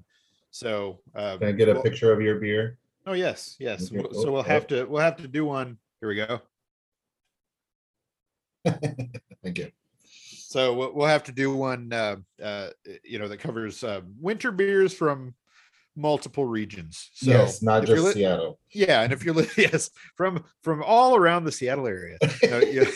So 0.51 0.99
uh 1.15 1.37
Can 1.37 1.47
I 1.47 1.51
get 1.53 1.69
a 1.69 1.73
we'll- 1.73 1.83
picture 1.83 2.11
of 2.11 2.21
your 2.21 2.39
beer? 2.39 2.77
Oh 3.07 3.13
yes, 3.13 3.55
yes. 3.59 3.89
Okay, 3.91 4.05
So 4.11 4.27
oh, 4.27 4.31
we'll 4.33 4.43
have 4.43 4.67
to 4.67 4.83
we'll 4.85 5.01
have 5.01 5.15
to 5.17 5.27
do 5.29 5.45
one. 5.45 5.77
Here 6.01 6.09
we 6.09 6.15
go. 6.15 6.41
Thank 9.43 9.57
you. 9.59 9.71
So 10.49 10.73
we'll, 10.73 10.95
we'll 10.95 11.07
have 11.07 11.25
to 11.25 11.31
do 11.31 11.53
one, 11.55 11.93
uh, 11.93 12.15
uh, 12.43 12.69
you 13.03 13.19
know, 13.19 13.27
that 13.27 13.37
covers 13.37 13.83
uh, 13.83 14.01
winter 14.19 14.51
beers 14.51 14.95
from 14.95 15.35
multiple 15.95 16.43
regions. 16.43 17.11
So 17.13 17.29
yes, 17.29 17.61
not 17.61 17.85
just 17.85 18.03
li- 18.03 18.11
Seattle. 18.13 18.59
yeah, 18.73 19.03
and 19.03 19.13
if 19.13 19.23
you're 19.23 19.35
li- 19.35 19.47
yes, 19.57 19.91
from 20.15 20.43
from 20.63 20.81
all 20.81 21.15
around 21.15 21.43
the 21.43 21.51
Seattle 21.51 21.85
area, 21.85 22.17
you- 22.41 22.91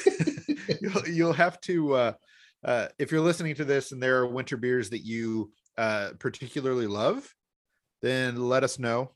you'll, 0.81 1.07
you'll 1.07 1.33
have 1.33 1.61
to 1.61 1.93
uh, 1.93 2.13
uh, 2.65 2.87
if 2.97 3.11
you're 3.11 3.21
listening 3.21 3.53
to 3.53 3.65
this 3.65 3.91
and 3.91 4.01
there 4.01 4.17
are 4.17 4.27
winter 4.27 4.57
beers 4.57 4.89
that 4.89 5.05
you 5.05 5.51
uh, 5.77 6.09
particularly 6.17 6.87
love, 6.87 7.31
then 8.01 8.35
let 8.49 8.63
us 8.63 8.79
know. 8.79 9.11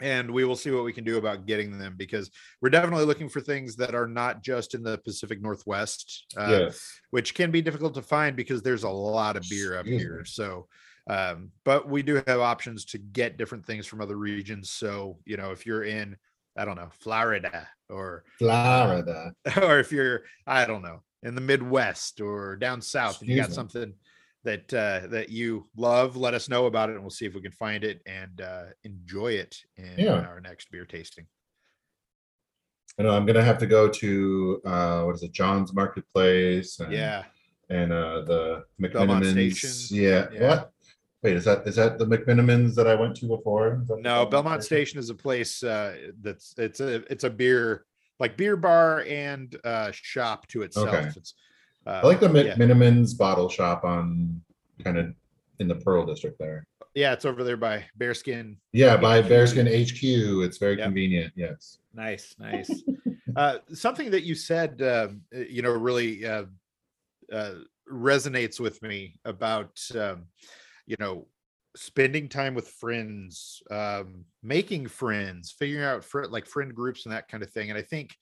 And 0.00 0.30
we 0.30 0.44
will 0.44 0.56
see 0.56 0.70
what 0.70 0.84
we 0.84 0.92
can 0.92 1.04
do 1.04 1.18
about 1.18 1.46
getting 1.46 1.76
them 1.76 1.94
because 1.96 2.30
we're 2.60 2.70
definitely 2.70 3.04
looking 3.04 3.28
for 3.28 3.40
things 3.40 3.76
that 3.76 3.94
are 3.94 4.06
not 4.06 4.42
just 4.42 4.74
in 4.74 4.82
the 4.82 4.98
Pacific 4.98 5.42
Northwest. 5.42 6.26
Uh, 6.36 6.66
yes. 6.66 7.00
which 7.10 7.34
can 7.34 7.50
be 7.50 7.62
difficult 7.62 7.94
to 7.94 8.02
find 8.02 8.36
because 8.36 8.62
there's 8.62 8.84
a 8.84 8.88
lot 8.88 9.36
of 9.36 9.44
beer 9.50 9.76
up 9.76 9.86
Excuse 9.86 10.02
here. 10.02 10.18
me. 10.18 10.24
So, 10.24 10.68
um, 11.08 11.50
but 11.64 11.88
we 11.88 12.02
do 12.02 12.22
have 12.26 12.40
options 12.40 12.84
to 12.86 12.98
get 12.98 13.38
different 13.38 13.66
things 13.66 13.86
from 13.86 14.00
other 14.00 14.16
regions. 14.16 14.70
So, 14.70 15.18
you 15.24 15.36
know, 15.36 15.50
if 15.50 15.66
you're 15.66 15.84
in, 15.84 16.16
I 16.56 16.64
don't 16.64 16.76
know, 16.76 16.90
Florida 17.00 17.66
or, 17.88 18.24
Florida. 18.38 19.32
or 19.62 19.80
if 19.80 19.90
you're, 19.90 20.22
I 20.46 20.64
don't 20.64 20.82
know, 20.82 21.02
in 21.22 21.34
the 21.34 21.40
Midwest 21.40 22.20
or 22.20 22.56
down 22.56 22.80
south, 22.80 23.20
and 23.20 23.30
you 23.30 23.36
got 23.36 23.48
me. 23.48 23.54
something 23.54 23.94
that 24.48 24.72
uh, 24.74 25.06
that 25.08 25.28
you 25.28 25.68
love, 25.76 26.16
let 26.16 26.32
us 26.32 26.48
know 26.48 26.64
about 26.66 26.88
it, 26.88 26.94
and 26.94 27.02
we'll 27.02 27.10
see 27.10 27.26
if 27.26 27.34
we 27.34 27.42
can 27.42 27.52
find 27.52 27.84
it 27.84 28.00
and 28.06 28.40
uh, 28.40 28.64
enjoy 28.82 29.32
it 29.32 29.58
in 29.76 29.98
Yeah. 29.98 30.14
our 30.26 30.40
next 30.40 30.70
beer 30.70 30.86
tasting. 30.86 31.26
I 32.98 33.02
know 33.02 33.10
I'm 33.14 33.26
gonna 33.26 33.44
have 33.44 33.58
to 33.58 33.66
go 33.66 33.88
to 33.88 34.60
uh 34.64 35.02
what 35.04 35.14
is 35.14 35.22
it, 35.22 35.32
John's 35.32 35.72
Marketplace 35.72 36.80
and 36.80 36.92
Yeah, 36.92 37.24
and 37.68 37.92
uh 37.92 38.22
the 38.22 38.64
McMenamins. 38.80 39.90
Yeah. 39.90 40.28
Yeah. 40.32 40.48
What? 40.48 40.72
Wait, 41.22 41.36
is 41.36 41.44
that 41.44 41.66
is 41.68 41.76
that 41.76 41.98
the 41.98 42.06
McMenamins 42.06 42.74
that 42.76 42.86
I 42.88 42.94
went 42.94 43.14
to 43.16 43.26
before? 43.26 43.80
Is 43.82 43.88
that 43.88 43.96
the 43.96 44.02
No, 44.02 44.24
Belmont 44.26 44.64
Station 44.64 44.98
is 44.98 45.10
a 45.10 45.14
place 45.14 45.62
uh, 45.62 45.96
that's 46.22 46.54
it's 46.56 46.80
a 46.80 46.94
it's 47.12 47.24
a 47.24 47.30
beer 47.30 47.84
like 48.18 48.36
beer 48.36 48.56
bar 48.56 49.04
and 49.06 49.54
uh, 49.64 49.90
shop 49.92 50.46
to 50.48 50.62
itself. 50.62 50.88
Okay. 50.88 51.08
It's 51.14 51.34
uh, 51.86 52.00
I 52.02 52.06
like 52.06 52.20
the 52.20 52.30
yeah. 52.32 52.54
McMenamins 52.54 53.16
bottle 53.16 53.48
shop 53.48 53.84
on 53.84 54.40
kind 54.84 54.98
of 54.98 55.14
in 55.58 55.68
the 55.68 55.74
Pearl 55.76 56.06
District 56.06 56.38
there. 56.38 56.66
yeah, 56.94 57.12
it's 57.12 57.24
over 57.24 57.42
there 57.44 57.56
by 57.56 57.84
Bearskin. 57.98 58.56
Yeah, 58.72 58.96
by 58.96 59.20
HQ. 59.22 59.28
Bearskin 59.28 59.66
HQ. 59.66 60.44
It's 60.44 60.58
very 60.58 60.76
Yep. 60.76 60.84
convenient. 60.86 61.32
Yes. 61.36 61.78
Nice, 61.94 62.34
nice. 62.38 62.70
uh, 63.36 63.58
something 63.72 64.10
that 64.10 64.22
you 64.24 64.34
said, 64.34 64.80
um, 64.82 65.22
uh, 65.34 65.40
you 65.40 65.62
know, 65.62 65.70
really 65.72 66.24
uh, 66.26 66.44
uh, 67.32 67.54
resonates 67.90 68.60
with 68.60 68.80
me 68.82 69.18
about, 69.24 69.78
um, 69.96 70.26
you 70.86 70.96
know, 70.98 71.26
spending 71.76 72.28
time 72.28 72.54
with 72.54 72.68
friends, 72.68 73.62
um, 73.70 74.24
making 74.42 74.86
friends, 74.88 75.52
figuring 75.58 75.84
out 75.84 76.04
fr- 76.04 76.24
like 76.24 76.46
friend 76.46 76.74
groups 76.74 77.04
and 77.04 77.12
that 77.14 77.28
kind 77.28 77.42
of 77.42 77.50
thing. 77.50 77.70
And 77.70 77.78
I 77.78 77.82
think 77.82 78.16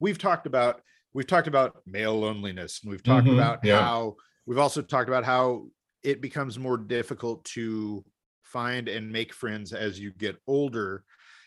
we've 0.00 0.18
talked 0.18 0.46
about 0.46 0.82
we've 1.12 1.26
talked 1.26 1.48
about 1.48 1.82
male 1.86 2.18
loneliness, 2.18 2.80
and 2.82 2.90
we've 2.90 3.02
talked 3.02 3.26
Mhm, 3.26 3.34
about 3.34 3.64
yeah. 3.64 3.80
how 3.80 4.16
we've 4.46 4.58
also 4.58 4.82
talked 4.82 5.08
about 5.08 5.24
how 5.24 5.68
it 6.02 6.20
becomes 6.20 6.58
more 6.58 6.76
difficult 6.78 7.44
to 7.44 8.04
find 8.42 8.88
and 8.88 9.10
make 9.12 9.32
friends 9.32 9.72
as 9.72 10.00
you 10.00 10.12
get 10.12 10.36
older 10.46 11.04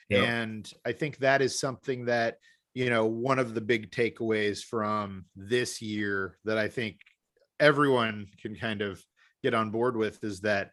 Yeah. 0.09 0.23
and 0.23 0.71
i 0.85 0.91
think 0.93 1.17
that 1.17 1.41
is 1.41 1.59
something 1.59 2.05
that 2.05 2.37
you 2.73 2.89
know 2.89 3.05
one 3.05 3.39
of 3.39 3.53
the 3.53 3.61
big 3.61 3.91
takeaways 3.91 4.63
from 4.63 5.25
this 5.35 5.81
year 5.81 6.37
that 6.45 6.57
i 6.57 6.69
think 6.69 7.01
everyone 7.59 8.27
can 8.41 8.55
kind 8.55 8.81
of 8.81 9.03
get 9.41 9.53
on 9.53 9.71
board 9.71 9.97
with 9.97 10.23
is 10.23 10.41
that 10.41 10.71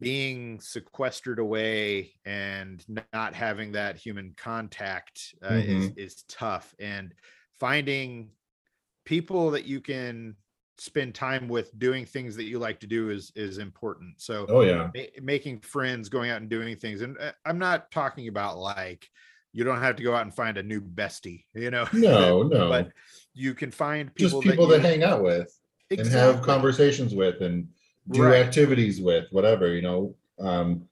being 0.00 0.60
sequestered 0.60 1.38
away 1.38 2.12
and 2.26 2.84
not 3.14 3.34
having 3.34 3.72
that 3.72 3.96
human 3.96 4.34
contact 4.36 5.34
uh, 5.44 5.54
is 5.54 5.90
is 5.96 6.22
tough 6.28 6.74
and 6.78 7.14
finding 7.58 8.30
people 9.04 9.50
that 9.52 9.64
you 9.64 9.80
can 9.80 10.34
spend 10.78 11.14
time 11.14 11.48
with 11.48 11.76
doing 11.78 12.04
things 12.04 12.36
that 12.36 12.44
you 12.44 12.58
like 12.58 12.78
to 12.80 12.86
do 12.86 13.08
is 13.08 13.32
is 13.34 13.56
important 13.58 14.12
so 14.20 14.44
Oh 14.48 14.60
yeah. 14.60 14.90
ma- 14.94 15.22
making 15.22 15.60
friends, 15.60 16.08
going 16.10 16.30
out 16.30 16.40
and 16.42 16.50
doing 16.50 16.76
things. 16.76 17.00
And 17.00 17.16
uh, 17.18 17.32
I'm 17.46 17.58
not 17.58 17.90
talking 17.90 18.28
about 18.28 18.58
like 18.58 19.08
you 19.54 19.64
don't 19.64 19.80
have 19.80 19.96
to 19.96 20.02
go 20.02 20.14
out 20.14 20.20
and 20.22 20.34
find 20.34 20.58
a 20.58 20.62
new 20.62 20.82
bestie, 20.82 21.44
you 21.54 21.70
know. 21.70 21.86
No, 21.94 22.42
no. 22.56 22.68
but 22.68 22.90
you 23.32 23.54
can 23.54 23.70
find 23.70 24.10
Just 24.18 24.34
people 24.34 24.42
people 24.42 24.66
that, 24.66 24.82
you- 24.82 24.86
hang 24.86 25.02
out 25.02 25.22
with 25.22 25.48
and 25.90 26.06
have 26.08 26.42
conversations 26.42 27.14
with 27.14 27.40
and 27.40 27.68
do 28.10 28.22
Right. 28.24 28.44
activities 28.44 29.00
with, 29.00 29.24
whatever, 29.30 29.72
you 29.74 29.82
know. 29.82 30.14
Um, 30.38 30.88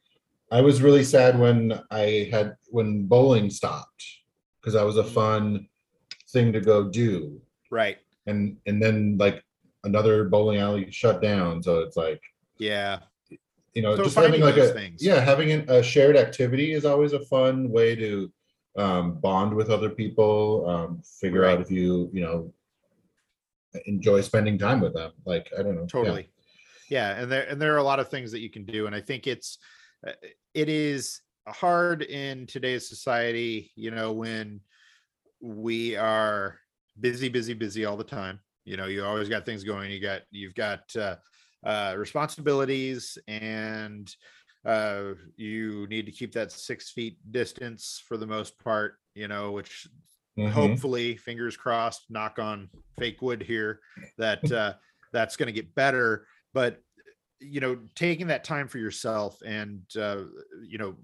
I 0.50 0.62
was 0.62 0.80
really 0.82 1.04
sad 1.04 1.38
when 1.38 1.78
I 1.90 2.28
had 2.32 2.56
when 2.70 3.04
bowling 3.06 3.50
stopped 3.50 4.02
because 4.60 4.72
that 4.74 4.86
was 4.86 4.96
a 4.96 5.02
Mm. 5.02 5.08
fun 5.10 5.68
thing 6.34 6.52
to 6.52 6.60
go 6.60 6.90
do. 6.90 7.40
Right. 7.70 7.96
And 8.26 8.58
and 8.66 8.82
then 8.82 9.16
like 9.18 9.42
another 9.84 10.24
bowling 10.24 10.58
alley 10.58 10.90
shut 10.90 11.22
down. 11.22 11.62
So 11.62 11.80
it's 11.80 11.96
like, 11.96 12.20
Yeah. 12.58 13.00
you 13.74 13.82
know, 13.82 13.96
So 13.96 14.04
just 14.04 14.16
having 14.16 14.40
like 14.42 14.56
a 14.58 14.68
things. 14.74 15.02
yeah, 15.02 15.20
having 15.20 15.50
an- 15.52 15.68
a 15.70 15.82
shared 15.82 16.16
activity 16.16 16.72
is 16.72 16.84
always 16.84 17.12
a 17.14 17.20
fun 17.20 17.70
way 17.70 17.94
to 17.96 18.30
um, 18.76 19.14
bond 19.20 19.54
with 19.54 19.70
other 19.70 19.88
people. 19.88 20.68
Um, 20.68 21.00
figure 21.20 21.42
Right. 21.42 21.54
out 21.54 21.60
if 21.62 21.70
you 21.70 22.10
you 22.12 22.20
know 22.22 22.52
enjoy 23.86 24.20
spending 24.20 24.58
time 24.58 24.80
with 24.80 24.94
them. 24.94 25.12
Like 25.24 25.50
I 25.58 25.62
don't 25.62 25.76
know. 25.76 25.86
Totally. 25.86 26.28
Yeah. 26.90 27.20
And 27.20 27.30
there 27.32 27.46
and 27.48 27.60
there 27.60 27.72
are 27.74 27.78
a 27.78 27.90
lot 27.92 28.00
of 28.00 28.08
things 28.08 28.30
that 28.32 28.40
you 28.40 28.50
can 28.50 28.64
do. 28.64 28.86
And 28.86 28.94
I 28.94 29.00
think 29.00 29.26
it's 29.26 29.58
uh, 30.06 30.12
it 30.54 30.68
is 30.68 31.20
hard 31.46 32.02
in 32.02 32.46
today's 32.46 32.88
society, 32.88 33.70
you 33.76 33.90
know, 33.90 34.12
when 34.12 34.60
we 35.40 35.96
are 35.96 36.58
busy, 36.98 37.28
busy, 37.28 37.54
busy 37.54 37.84
all 37.84 37.96
the 37.96 38.04
time. 38.04 38.40
You 38.64 38.76
know, 38.76 38.86
you 38.86 39.04
always 39.04 39.28
got 39.28 39.44
things 39.46 39.64
going. 39.64 39.90
You 39.90 40.00
got 40.00 40.22
you've 40.30 40.54
got 40.54 40.94
uh, 40.96 41.16
uh, 41.64 41.94
responsibilities, 41.98 43.18
and 43.28 44.14
uh, 44.64 45.14
you 45.36 45.86
need 45.88 46.06
to 46.06 46.12
keep 46.12 46.32
that 46.32 46.50
six 46.52 46.90
feet 46.90 47.18
distance 47.30 48.02
for 48.06 48.16
the 48.16 48.26
most 48.26 48.58
part. 48.58 48.96
you 49.14 49.28
know, 49.28 49.52
which 49.52 49.86
Mhm. 50.36 50.52
hopefully, 50.52 51.16
fingers 51.16 51.56
crossed, 51.56 52.10
knock 52.10 52.38
on 52.38 52.70
fake 52.98 53.22
wood 53.22 53.42
here, 53.42 53.80
that 54.18 54.50
uh, 54.50 54.74
that's 55.12 55.36
going 55.36 55.46
to 55.46 55.52
get 55.52 55.74
better. 55.74 56.26
But 56.52 56.82
you 57.40 57.60
know, 57.60 57.88
taking 57.94 58.28
that 58.28 58.44
time 58.44 58.68
for 58.68 58.78
yourself 58.78 59.38
and 59.44 59.84
uh, 59.96 60.24
you 60.62 60.78
know, 60.78 60.96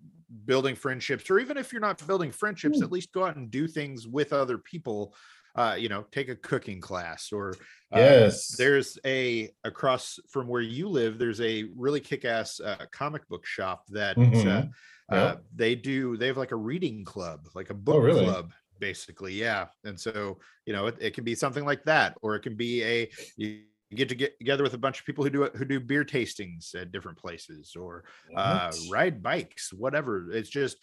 building 0.44 0.74
friendships, 0.74 1.30
or 1.30 1.38
even 1.38 1.56
if 1.56 1.72
you're 1.72 1.80
not 1.80 2.04
building 2.06 2.30
friendships, 2.32 2.82
at 2.82 2.92
least 2.92 3.12
go 3.12 3.24
out 3.24 3.36
and 3.36 3.50
do 3.50 3.66
things 3.68 4.06
with 4.06 4.32
other 4.32 4.58
people. 4.58 5.14
Uh, 5.56 5.76
you 5.76 5.88
know, 5.88 6.04
take 6.12 6.28
a 6.28 6.36
cooking 6.36 6.80
class, 6.80 7.32
or 7.32 7.60
uh, 7.90 7.98
Yes. 7.98 8.54
there's 8.56 8.98
a 9.04 9.50
across 9.64 10.20
from 10.28 10.46
where 10.46 10.60
you 10.62 10.88
live. 10.88 11.18
There's 11.18 11.40
a 11.40 11.64
really 11.74 11.98
kick-ass 12.00 12.60
uh, 12.60 12.86
comic 12.92 13.26
book 13.28 13.44
shop 13.44 13.84
that 13.88 14.20
uh, 14.46 14.62
Mhm. 14.62 14.72
uh, 15.08 15.34
Yep. 15.34 15.44
they 15.52 15.74
do. 15.74 16.16
They 16.16 16.28
have 16.28 16.36
like 16.36 16.52
a 16.52 16.56
reading 16.56 17.04
club, 17.04 17.48
like 17.54 17.70
a 17.70 17.74
book 17.74 17.96
Oh, 17.96 18.00
really? 18.00 18.24
club, 18.24 18.52
basically. 18.78 19.34
Yeah, 19.34 19.66
and 19.82 19.98
so 19.98 20.38
you 20.66 20.72
know, 20.72 20.86
it, 20.86 20.96
it 21.00 21.14
can 21.14 21.24
be 21.24 21.34
something 21.34 21.64
like 21.64 21.82
that, 21.84 22.16
or 22.22 22.36
it 22.36 22.40
can 22.40 22.54
be 22.56 22.84
a 22.84 23.10
you 23.36 23.64
get 23.96 24.08
to 24.08 24.14
get 24.14 24.38
together 24.38 24.62
with 24.62 24.74
a 24.74 24.78
bunch 24.78 25.00
of 25.00 25.06
people 25.06 25.24
who 25.24 25.30
do 25.30 25.44
who 25.54 25.64
do 25.64 25.80
beer 25.80 26.04
tastings 26.04 26.74
at 26.74 26.92
different 26.92 27.18
places, 27.18 27.74
or 27.76 28.04
uh, 28.36 28.70
ride 28.90 29.22
bikes, 29.22 29.72
whatever. 29.72 30.30
It's 30.30 30.50
just 30.50 30.76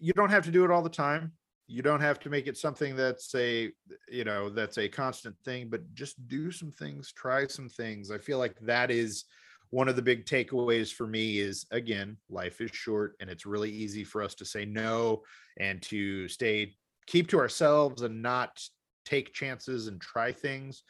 you 0.00 0.12
don't 0.12 0.30
have 0.30 0.44
to 0.44 0.50
do 0.50 0.64
it 0.64 0.70
all 0.70 0.82
the 0.82 0.88
time. 0.88 1.32
You 1.66 1.82
don't 1.82 2.00
have 2.00 2.18
to 2.20 2.30
make 2.30 2.46
it 2.46 2.56
something 2.56 2.96
that's 2.96 3.34
a 3.34 3.70
you 4.08 4.24
know 4.24 4.48
that's 4.48 4.78
a 4.78 4.88
constant 4.88 5.36
thing, 5.44 5.68
but 5.68 5.92
just 5.94 6.26
do 6.28 6.50
some 6.50 6.72
things, 6.72 7.12
try 7.12 7.46
some 7.46 7.68
things. 7.68 8.10
I 8.10 8.18
feel 8.18 8.38
like 8.38 8.58
that 8.60 8.90
is 8.90 9.24
one 9.70 9.88
of 9.88 9.94
the 9.94 10.02
big 10.02 10.26
takeaways 10.26 10.92
for 10.92 11.06
me 11.06 11.38
is 11.38 11.64
again, 11.70 12.16
life 12.28 12.60
is 12.60 12.70
short 12.72 13.14
and 13.20 13.30
it's 13.30 13.46
really 13.46 13.70
easy 13.70 14.02
for 14.02 14.22
us 14.22 14.34
to 14.34 14.44
say 14.44 14.64
no 14.64 15.22
and 15.58 15.80
to 15.82 16.26
stay 16.26 16.74
keep 17.06 17.28
to 17.28 17.38
ourselves 17.38 18.02
and 18.02 18.20
not 18.22 18.60
take 19.04 19.32
chances 19.32 19.86
and 19.86 20.00
try 20.00 20.32
things. 20.32 20.82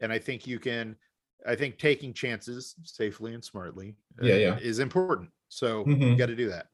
And 0.00 0.12
I 0.12 0.18
think 0.18 0.46
you 0.46 0.58
can 0.58 0.96
I 1.46 1.54
think 1.54 1.78
taking 1.78 2.12
chances 2.12 2.74
safely 2.82 3.34
and 3.34 3.44
smartly 3.44 3.94
uh, 4.20 4.26
Yeah, 4.26 4.36
yeah. 4.36 4.58
is 4.58 4.78
important. 4.80 5.30
So 5.48 5.84
you 5.86 5.94
Mhm. 5.96 6.18
got 6.18 6.26
to 6.26 6.34
do 6.36 6.48
that. 6.48 6.68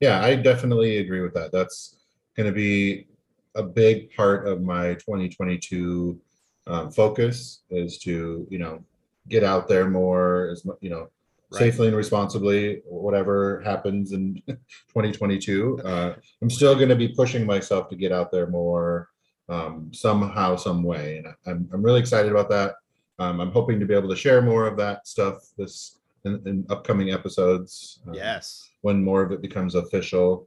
Yeah, 0.00 0.22
I 0.22 0.36
definitely 0.36 0.98
agree 0.98 1.20
with 1.20 1.34
that. 1.34 1.52
That's 1.52 1.96
going 2.36 2.46
to 2.46 2.52
be 2.52 3.08
a 3.56 3.62
big 3.62 4.14
part 4.14 4.46
of 4.46 4.62
my 4.62 4.94
2022 4.94 6.18
um, 6.66 6.90
focus 6.90 7.62
is 7.70 7.98
to, 7.98 8.46
you 8.48 8.58
know, 8.58 8.82
get 9.28 9.44
out 9.44 9.68
there 9.68 9.88
more 9.90 10.48
as 10.50 10.64
you 10.80 10.90
know, 10.90 11.10
Right. 11.52 11.58
safely 11.58 11.88
and 11.88 11.96
responsibly, 11.96 12.80
whatever 12.86 13.60
happens 13.62 14.12
in 14.12 14.40
2022. 14.88 15.80
Uh, 15.84 16.14
I'm 16.40 16.48
still 16.48 16.76
going 16.76 16.88
to 16.90 16.96
be 16.96 17.08
pushing 17.08 17.44
myself 17.44 17.88
to 17.88 17.96
get 17.96 18.12
out 18.12 18.30
there 18.30 18.46
more 18.46 19.08
um, 19.50 19.90
somehow, 19.92 20.56
some 20.56 20.82
way. 20.82 21.18
And 21.18 21.34
I'm, 21.46 21.68
I'm 21.72 21.82
really 21.82 22.00
excited 22.00 22.30
about 22.30 22.48
that. 22.50 22.76
Um, 23.18 23.40
I'm 23.40 23.50
hoping 23.50 23.78
to 23.80 23.86
be 23.86 23.94
able 23.94 24.08
to 24.08 24.16
share 24.16 24.40
more 24.40 24.66
of 24.66 24.76
that 24.78 25.06
stuff 25.06 25.48
this 25.58 25.98
in, 26.24 26.40
in 26.46 26.66
upcoming 26.70 27.10
episodes. 27.12 28.00
um, 28.06 28.14
Yes. 28.14 28.70
when 28.82 29.04
more 29.04 29.22
of 29.22 29.32
it 29.32 29.42
becomes 29.42 29.74
official. 29.74 30.46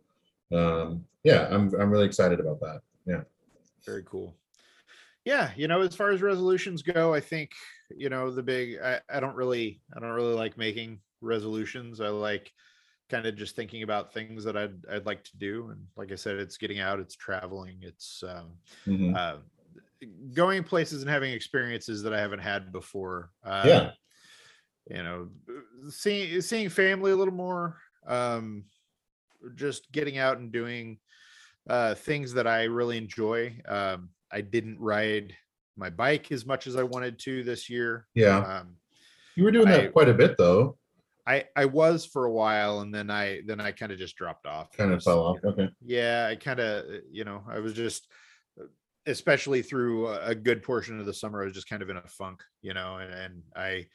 Um, 0.52 1.06
yeah, 1.24 1.48
I'm 1.52 1.74
I'm 1.80 1.92
really 1.92 2.06
excited 2.06 2.40
about 2.40 2.60
that. 2.62 2.82
Yeah. 3.06 3.22
Very 3.86 4.04
cool. 4.04 4.36
Yeah, 5.26 5.52
you 5.56 5.68
know, 5.68 5.82
as 5.82 5.96
far 5.96 6.12
as 6.12 6.22
resolutions 6.22 6.82
go, 6.82 7.14
I 7.14 7.22
think, 7.22 7.52
you 7.96 8.10
know, 8.10 8.30
the 8.32 8.44
big 8.44 8.80
I, 8.84 9.00
I 9.10 9.20
don't 9.20 9.36
really 9.36 9.80
I 9.96 10.00
don't 10.00 10.10
really 10.12 10.34
like 10.36 10.58
making 10.58 11.00
resolutions. 11.22 12.02
I 12.02 12.10
like 12.10 12.52
kind 13.14 13.28
of 13.28 13.36
just 13.36 13.56
thinking 13.56 13.84
about 13.84 14.12
things 14.12 14.44
that 14.44 14.58
I'd 14.58 14.84
I'd 14.92 15.06
like 15.06 15.24
to 15.26 15.38
do. 15.38 15.70
And 15.70 15.86
like 15.96 16.12
I 16.12 16.16
said, 16.16 16.38
it's 16.38 16.58
getting 16.58 16.80
out, 16.80 17.00
it's 17.00 17.16
traveling, 17.16 17.78
it's 17.82 18.24
um 18.28 18.54
Mhm. 18.88 19.16
uh 19.16 19.38
going 20.34 20.64
places 20.64 21.02
and 21.04 21.10
having 21.10 21.32
experiences 21.32 22.02
that 22.04 22.14
I 22.14 22.20
haven't 22.20 22.40
had 22.40 22.72
before. 22.72 23.32
Uh 23.44 23.64
Yeah. 23.68 23.92
you 24.90 25.04
know, 25.04 25.30
seeing 25.90 26.42
seeing 26.42 26.70
family 26.70 27.12
a 27.12 27.16
little 27.16 27.34
more, 27.34 27.78
um 28.08 28.66
just 29.56 29.92
getting 29.92 30.18
out 30.18 30.38
and 30.40 30.52
doing 30.52 31.00
uh 31.70 31.94
things 31.94 32.34
that 32.34 32.48
I 32.48 32.64
really 32.64 32.98
enjoy. 32.98 33.62
Um 33.68 34.10
I 34.32 34.42
didn't 34.42 34.80
ride 34.80 35.36
my 35.78 35.90
bike 35.92 36.32
as 36.32 36.46
much 36.46 36.66
as 36.66 36.76
I 36.76 36.84
wanted 36.84 37.20
to 37.20 37.44
this 37.44 37.70
year. 37.70 38.08
Yeah. 38.16 38.40
Um 38.40 38.78
You 39.36 39.44
were 39.44 39.52
doing 39.52 39.68
I- 39.68 39.78
that 39.78 39.94
quite 39.94 40.10
a 40.10 40.14
bit 40.16 40.36
though. 40.38 40.80
I 41.26 41.46
I 41.56 41.66
was 41.66 42.06
for 42.06 42.26
a 42.26 42.32
while 42.32 42.82
and 42.82 42.94
then 42.94 43.10
I 43.10 43.42
then 43.46 43.60
I 43.62 43.72
kind 43.72 43.92
of 43.92 43.98
just 43.98 44.16
dropped 44.16 44.46
off. 44.46 44.76
Kind 44.76 44.92
of 44.94 45.04
fell 45.04 45.20
off. 45.26 45.40
Okay. 45.44 45.70
yeah 45.86 46.28
i 46.32 46.36
kind 46.36 46.60
of 46.62 46.86
you 47.12 47.26
know 47.26 47.44
i 47.50 47.60
was 47.60 47.74
just 47.74 48.08
uh, 48.60 48.64
especially 49.06 49.62
through 49.62 50.08
a 50.14 50.34
good 50.34 50.64
portion 50.64 50.98
of 51.00 51.06
the 51.06 51.14
summer 51.14 51.42
i 51.42 51.46
was 51.46 51.54
just 51.54 51.68
kind 51.68 51.82
of 51.82 51.90
in 51.90 51.98
a 51.98 52.08
funk 52.08 52.42
you 52.62 52.74
know 52.74 52.98
and, 52.98 53.14
and 53.14 53.44
i 53.56 53.86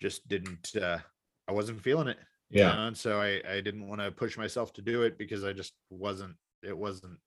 just 0.00 0.26
didn't 0.26 0.74
uh 0.76 0.98
i 1.46 1.52
wasn't 1.52 1.80
feeling 1.80 2.08
it 2.08 2.18
you 2.50 2.60
Yeah. 2.60 2.74
know, 2.74 2.86
and 2.88 2.96
so 2.96 3.20
i 3.20 3.40
i 3.48 3.60
didn't 3.60 3.86
want 3.86 4.00
to 4.00 4.10
push 4.10 4.36
myself 4.36 4.72
to 4.74 4.82
do 4.82 5.02
it 5.02 5.16
because 5.16 5.44
i 5.44 5.52
just 5.52 5.74
wasn't 5.90 6.34
it 6.64 6.76
wasn't 6.76 7.18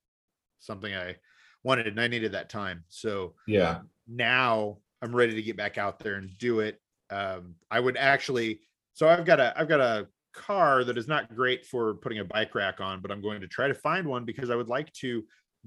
something 0.59 0.93
i 0.93 1.15
wanted 1.63 1.87
and 1.87 2.01
i 2.01 2.07
needed 2.07 2.33
that 2.33 2.49
time 2.49 2.83
so 2.89 3.35
Yeah. 3.47 3.81
now 4.07 4.79
I'm 5.01 5.15
ready 5.15 5.33
to 5.35 5.41
get 5.41 5.57
back 5.57 5.77
out 5.79 5.97
there 5.99 6.15
and 6.15 6.37
do 6.37 6.59
it. 6.59 6.79
Um, 7.09 7.55
I 7.71 7.79
would 7.79 7.97
actually, 7.97 8.61
so 9.01 9.09
I've 9.09 9.25
got 9.25 9.39
a, 9.39 9.51
I've 9.59 9.67
got 9.67 9.79
a 9.79 10.07
car 10.31 10.83
that 10.83 10.95
is 10.95 11.07
not 11.07 11.35
great 11.35 11.65
for 11.65 11.95
putting 11.95 12.19
a 12.19 12.23
bike 12.23 12.53
rack 12.53 12.79
on, 12.79 13.01
but 13.01 13.09
I'm 13.11 13.19
going 13.19 13.41
to 13.41 13.47
try 13.47 13.67
to 13.67 13.73
find 13.73 14.05
one 14.07 14.25
because 14.25 14.51
I 14.51 14.55
would 14.55 14.67
like 14.69 14.93
to 15.01 15.23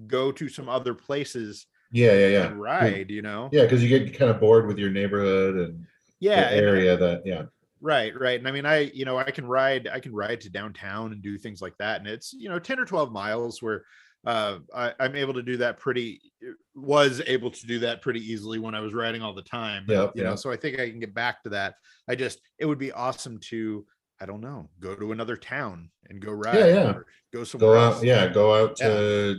go 0.06 0.30
to 0.30 0.48
some 0.48 0.68
other 0.68 0.94
places 0.94 1.66
Yeah. 1.90 2.12
Yeah. 2.12 2.28
Yeah. 2.28 2.46
and 2.46 2.60
ride, 2.60 3.10
you 3.10 3.22
know? 3.22 3.48
Yeah, 3.50 3.62
because 3.64 3.82
you 3.82 3.88
get 3.88 4.16
kind 4.16 4.30
of 4.30 4.38
bored 4.38 4.68
with 4.68 4.78
your 4.78 4.90
neighborhood 4.90 5.56
and 5.56 5.84
Yeah. 6.20 6.48
the 6.50 6.58
and- 6.58 6.64
area 6.66 6.96
that. 6.96 7.22
Yeah. 7.26 7.46
Right, 7.80 8.12
right. 8.18 8.38
And 8.38 8.46
I 8.46 8.52
mean, 8.52 8.66
I, 8.66 8.92
you 8.94 9.04
know, 9.04 9.18
I 9.18 9.32
can 9.32 9.46
ride, 9.46 9.88
I 9.88 9.98
can 9.98 10.14
ride 10.14 10.40
to 10.42 10.48
downtown 10.48 11.10
and 11.12 11.20
do 11.20 11.36
things 11.36 11.60
like 11.60 11.76
that. 11.78 11.98
And 11.98 12.06
it's, 12.08 12.32
you 12.32 12.48
know, 12.48 12.60
10 12.60 12.78
or 12.78 12.84
12 12.84 13.10
miles 13.10 13.60
where 13.60 13.82
uh, 14.26 14.58
I, 14.74 14.92
I'm 15.00 15.14
able 15.16 15.34
to 15.34 15.42
do 15.42 15.56
that 15.58 15.78
pretty, 15.78 16.20
was 16.74 17.20
able 17.26 17.50
to 17.50 17.66
do 17.66 17.78
that 17.80 18.02
pretty 18.02 18.20
easily 18.20 18.58
when 18.58 18.74
I 18.74 18.80
was 18.80 18.94
riding 18.94 19.22
all 19.22 19.34
the 19.34 19.42
time. 19.42 19.84
Yep, 19.88 20.12
you 20.14 20.24
know, 20.24 20.36
so 20.36 20.50
I 20.50 20.56
think 20.56 20.78
I 20.80 20.88
can 20.90 21.00
get 21.00 21.14
back 21.14 21.42
to 21.42 21.48
that. 21.50 21.74
I 22.08 22.14
just, 22.14 22.40
it 22.58 22.66
would 22.66 22.78
be 22.78 22.92
awesome 22.92 23.38
to, 23.50 23.84
I 24.20 24.26
don't 24.26 24.40
know, 24.40 24.68
go 24.80 24.94
to 24.94 25.12
another 25.12 25.36
town 25.36 25.90
and 26.08 26.20
go 26.20 26.32
ride. 26.32 26.54
yeah. 26.56 26.90
or 26.92 27.06
Go 27.32 27.44
somewhere 27.44 27.74
Go 27.74 27.80
else. 27.80 27.96
out. 27.98 28.04
Yeah. 28.04 28.28
Go 28.28 28.54
out 28.64 28.76
to 28.76 29.36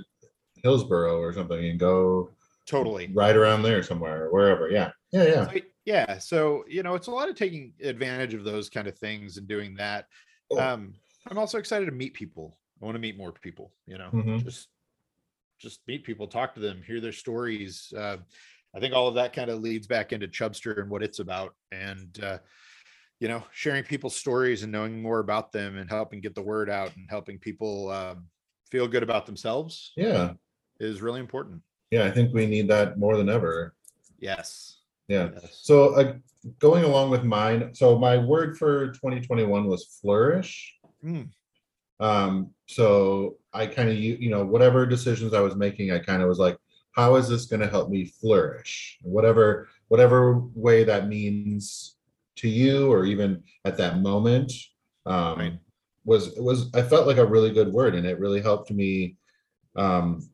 Hillsboro 0.63 1.19
or 1.19 1.31
something 1.33 1.63
and 1.65 1.79
go 1.79 2.29
Totally. 2.65 3.09
ride 3.13 3.35
around 3.37 3.63
there 3.63 3.83
somewhere 3.83 4.25
or 4.25 4.31
wherever. 4.33 4.69
Yeah. 4.69 4.91
Yeah. 5.11 5.23
Yeah. 5.23 5.45
So, 5.45 5.59
yeah. 5.85 6.17
So, 6.17 6.63
you 6.67 6.83
know, 6.83 6.95
it's 6.95 7.07
a 7.07 7.11
lot 7.11 7.29
of 7.29 7.35
taking 7.35 7.73
advantage 7.81 8.33
of 8.33 8.43
those 8.43 8.69
kind 8.69 8.87
of 8.87 8.97
things 8.97 9.37
and 9.37 9.47
doing 9.47 9.75
that. 9.75 10.07
Cool. 10.51 10.59
Um, 10.59 10.93
I'm 11.29 11.37
also 11.37 11.57
excited 11.57 11.85
to 11.85 11.91
meet 11.91 12.13
people. 12.13 12.57
I 12.81 12.85
want 12.85 12.95
to 12.95 12.99
meet 12.99 13.17
more 13.17 13.31
people, 13.31 13.71
you 13.87 13.97
know, 13.97 14.09
Mhm. 14.13 14.43
just 14.43 14.67
just 15.59 15.81
meet 15.87 16.03
people, 16.03 16.27
talk 16.27 16.53
to 16.55 16.59
them, 16.59 16.81
hear 16.85 16.99
their 16.99 17.11
stories. 17.11 17.93
Uh, 17.95 18.17
I 18.75 18.79
think 18.79 18.93
all 18.93 19.07
of 19.07 19.15
that 19.15 19.33
kind 19.33 19.49
of 19.49 19.61
leads 19.61 19.87
back 19.87 20.11
into 20.13 20.27
Chubster 20.27 20.79
and 20.81 20.89
what 20.89 21.03
it's 21.03 21.19
about. 21.19 21.55
And 21.71 22.17
uh, 22.23 22.39
you 23.19 23.27
know, 23.29 23.43
sharing 23.51 23.83
people's 23.83 24.15
stories 24.15 24.63
and 24.63 24.71
knowing 24.71 25.01
more 25.01 25.19
about 25.19 25.51
them 25.51 25.77
and 25.77 25.89
helping 25.89 26.19
get 26.19 26.35
the 26.35 26.41
word 26.41 26.69
out 26.69 26.95
and 26.97 27.07
helping 27.09 27.39
people 27.39 27.89
um, 27.89 28.25
feel 28.69 28.87
good 28.87 29.03
about 29.03 29.25
themselves 29.25 29.93
Yeah. 29.95 30.33
is 30.81 31.01
really 31.01 31.21
important. 31.21 31.61
Yeah. 31.91 32.05
I 32.05 32.11
think 32.11 32.33
we 32.33 32.45
need 32.45 32.67
that 32.67 32.99
more 32.99 33.15
than 33.15 33.29
ever. 33.29 33.73
Yes. 34.19 34.79
Yeah. 35.07 35.29
Yes. 35.33 35.59
So 35.61 35.95
uh, 35.95 36.13
going 36.59 36.83
along 36.83 37.09
with 37.11 37.23
mine, 37.23 37.73
so 37.73 37.97
my 37.97 38.17
word 38.17 38.57
for 38.57 38.87
2021 38.87 39.65
was 39.65 39.97
flourish. 40.01 40.75
Mm. 41.03 41.29
Um, 41.99 42.51
so 42.67 43.37
I 43.53 43.67
kind 43.67 43.89
of 43.89 43.95
you, 43.95 44.17
you 44.19 44.29
know 44.29 44.45
whatever 44.45 44.85
decisions 44.85 45.33
I 45.33 45.41
was 45.41 45.55
making, 45.55 45.91
I 45.91 45.99
kind 45.99 46.21
of 46.21 46.27
was 46.27 46.39
like, 46.39 46.57
how 46.91 47.15
is 47.15 47.27
this 47.29 47.45
going 47.45 47.61
to 47.61 47.67
help 47.67 47.89
me 47.89 48.05
flourish? 48.05 48.97
Whatever 49.01 49.69
whatever 49.87 50.39
way 50.55 50.83
that 50.83 51.07
means 51.07 51.95
to 52.37 52.49
you, 52.49 52.91
or 52.91 53.05
even 53.05 53.43
at 53.65 53.77
that 53.77 53.99
moment, 53.99 54.51
um, 55.05 55.37
Right. 55.39 55.59
was 56.05 56.35
it 56.37 56.43
was 56.43 56.69
I 56.73 56.81
felt 56.81 57.07
like 57.07 57.17
a 57.17 57.25
really 57.25 57.51
good 57.51 57.71
word, 57.71 57.95
and 57.95 58.05
it 58.05 58.19
really 58.19 58.41
helped 58.41 58.71
me 58.71 59.17
um, 59.75 60.29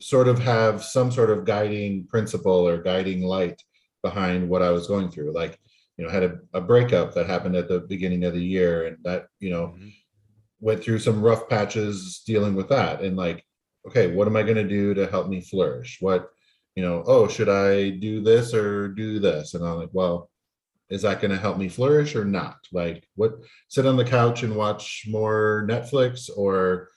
sort 0.00 0.28
of 0.28 0.38
have 0.38 0.84
some 0.84 1.10
sort 1.10 1.30
of 1.30 1.44
guiding 1.44 2.06
principle 2.06 2.66
or 2.68 2.82
guiding 2.82 3.22
light 3.22 3.62
behind 4.02 4.48
what 4.48 4.62
I 4.62 4.70
was 4.70 4.86
going 4.86 5.10
through. 5.10 5.32
Like, 5.32 5.58
you 5.96 6.04
know, 6.04 6.10
had 6.10 6.24
a, 6.24 6.38
a 6.52 6.60
breakup 6.60 7.14
that 7.14 7.26
happened 7.26 7.56
at 7.56 7.68
the 7.68 7.80
beginning 7.80 8.24
of 8.24 8.34
the 8.34 8.44
year, 8.44 8.86
and 8.86 8.98
that 9.04 9.26
you 9.40 9.50
know 9.50 9.74
Mhm. 9.78 9.92
Went 10.64 10.82
through 10.82 10.98
some 10.98 11.20
rough 11.20 11.46
patches 11.46 12.22
dealing 12.26 12.54
with 12.54 12.70
that. 12.70 13.02
And 13.02 13.16
like 13.16 13.44
okay 13.86 14.14
what 14.14 14.26
am 14.26 14.34
i 14.34 14.42
going 14.42 14.56
to 14.56 14.66
do 14.66 14.94
to 14.94 15.06
help 15.06 15.28
me 15.28 15.40
flourish? 15.42 15.98
What 16.00 16.30
you 16.74 16.82
know 16.82 17.04
oh 17.06 17.28
should 17.28 17.50
i 17.50 17.90
do 17.90 18.22
this 18.22 18.54
or 18.54 18.88
do 18.88 19.20
this? 19.20 19.54
And 19.54 19.64
i'm 19.64 19.76
like 19.76 19.90
well 19.92 20.30
is 20.88 21.02
that 21.02 21.20
going 21.20 21.30
to 21.30 21.38
help 21.38 21.58
me 21.58 21.68
flourish 21.68 22.14
or 22.16 22.24
not? 22.24 22.56
Like 22.72 23.06
what 23.14 23.34
sit 23.68 23.86
on 23.86 23.96
the 23.96 24.04
couch 24.04 24.42
and 24.42 24.56
watch 24.56 25.04
more 25.06 25.66
netflix 25.68 26.30
or 26.34 26.88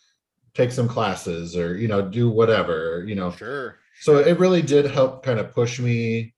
take 0.53 0.71
some 0.71 0.87
classes 0.87 1.57
or 1.57 1.77
you 1.77 1.89
know 1.89 2.01
do 2.01 2.29
whatever 2.29 3.03
you 3.05 3.15
know? 3.15 3.31
Sure. 3.31 3.79
so 3.99 4.19
it 4.19 4.39
really 4.39 4.61
did 4.61 4.85
help 4.89 5.25
kind 5.25 5.39
of 5.39 5.53
push 5.53 5.79
me 5.79 6.33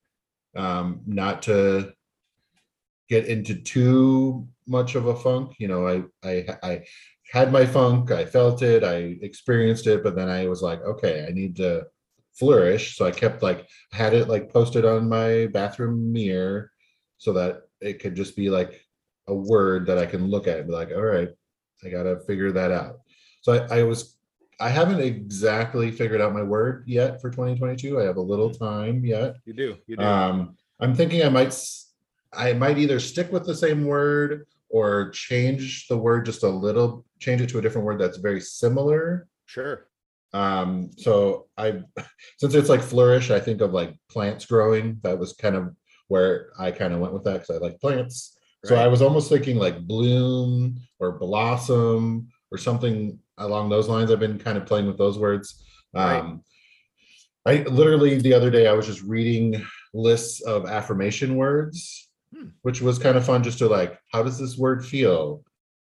um 0.56 1.02
not 1.06 1.44
to 1.44 1.94
get 3.08 3.26
into 3.26 3.56
too 3.56 4.48
much 4.68 4.96
of 4.96 5.08
a 5.08 5.16
funk. 5.16 5.56
You 5.60 5.68
know 5.68 5.88
i 5.88 5.96
i 6.28 6.58
i 6.64 6.84
had 7.32 7.52
my 7.52 7.66
funk 7.66 8.12
i 8.12 8.26
felt 8.26 8.62
it 8.62 8.84
i 8.84 9.18
experienced 9.22 9.88
it 9.88 10.04
but 10.04 10.16
then 10.16 10.30
i 10.30 10.48
was 10.48 10.62
like 10.62 10.82
okay 10.82 11.26
i 11.28 11.32
need 11.32 11.56
to 11.56 11.86
flourish 12.34 12.96
so 12.98 13.06
i 13.06 13.12
kept 13.12 13.44
like 13.44 13.68
had 13.92 14.14
it 14.14 14.28
like 14.28 14.52
posted 14.52 14.86
on 14.86 15.10
my 15.10 15.48
bathroom 15.48 16.12
mirror 16.12 16.72
so 17.18 17.34
that 17.34 17.64
it 17.82 18.00
could 18.00 18.16
just 18.16 18.36
be 18.36 18.50
like 18.50 18.82
a 19.28 19.34
word 19.34 19.86
that 19.86 19.98
i 19.98 20.06
can 20.06 20.28
look 20.28 20.48
at 20.48 20.58
and 20.58 20.68
be 20.68 20.74
like 20.74 20.90
all 20.92 21.02
right 21.02 21.30
i 21.86 21.90
gotta 21.90 22.20
figure 22.22 22.52
that 22.52 22.72
out 22.72 23.00
so 23.42 23.54
i, 23.54 23.80
I 23.80 23.84
was 23.84 24.18
i 24.60 24.70
haven't 24.70 25.00
exactly 25.02 25.92
figured 25.92 26.22
out 26.22 26.34
my 26.34 26.44
word 26.44 26.84
yet 26.88 27.22
for 27.22 27.30
2022 27.30 28.00
i 28.00 28.04
have 28.04 28.18
a 28.18 28.22
little 28.22 28.50
time 28.52 29.06
yet 29.06 29.36
You 29.46 29.54
do. 29.54 29.78
You 29.88 29.98
do. 29.98 30.04
um, 30.04 30.56
I'm 30.80 30.96
thinking 30.96 31.24
I 31.24 31.30
might 31.30 31.54
I 32.34 32.54
might 32.54 32.78
either 32.78 33.00
stick 33.00 33.32
with 33.32 33.46
the 33.46 33.56
same 33.56 33.86
word 33.86 34.46
or 34.70 35.10
change 35.10 35.88
the 35.88 35.98
word 35.98 36.26
just 36.26 36.44
a 36.44 36.50
little, 36.50 37.06
change 37.20 37.42
it 37.42 37.50
to 37.50 37.60
a 37.60 37.62
different 37.62 37.86
word 37.86 38.00
that's 38.00 38.18
very 38.18 38.42
similar. 38.42 39.28
sure. 39.46 39.88
Um, 40.32 40.92
so 40.98 41.48
I 41.58 41.82
since 42.38 42.54
it's 42.54 42.70
like 42.70 42.82
flourish, 42.82 43.32
I 43.32 43.40
think 43.40 43.62
of 43.62 43.74
like 43.74 43.96
plants 44.12 44.46
growing. 44.46 45.00
That 45.04 45.18
was 45.18 45.34
kind 45.34 45.56
of 45.56 45.76
where 46.08 46.52
I 46.60 46.72
kind 46.72 46.94
of 46.94 47.00
went 47.00 47.14
with 47.14 47.24
that 47.24 47.42
because 47.42 47.50
I 47.56 47.60
like 47.60 47.80
plants. 47.80 48.38
So 48.66 48.76
I 48.76 48.88
was 48.88 49.02
almost 49.02 49.30
thinking 49.30 49.58
like 49.58 49.80
bloom 49.88 50.80
or 51.00 51.18
blossom 51.18 52.28
or 52.52 52.58
something 52.58 53.18
along 53.38 53.70
those 53.70 53.88
lines. 53.88 54.12
I've 54.12 54.20
been 54.20 54.38
kind 54.38 54.58
of 54.58 54.66
playing 54.66 54.86
with 54.88 54.98
those 54.98 55.18
words. 55.18 55.64
Right. 55.94 56.20
Um, 56.20 56.44
I 57.46 57.64
literally 57.64 58.20
the 58.20 58.34
other 58.34 58.52
day 58.52 58.68
I 58.68 58.74
was 58.74 58.86
just 58.86 59.02
reading 59.02 59.66
lists 59.94 60.42
of 60.42 60.66
affirmation 60.68 61.36
words, 61.38 62.08
Hmm. 62.36 62.50
which 62.62 62.80
was 62.82 63.00
kind 63.00 63.18
of 63.18 63.26
fun 63.26 63.42
just 63.44 63.58
to 63.60 63.68
like, 63.68 63.98
how 64.14 64.22
does 64.22 64.38
this 64.38 64.56
word 64.58 64.86
feel? 64.86 65.42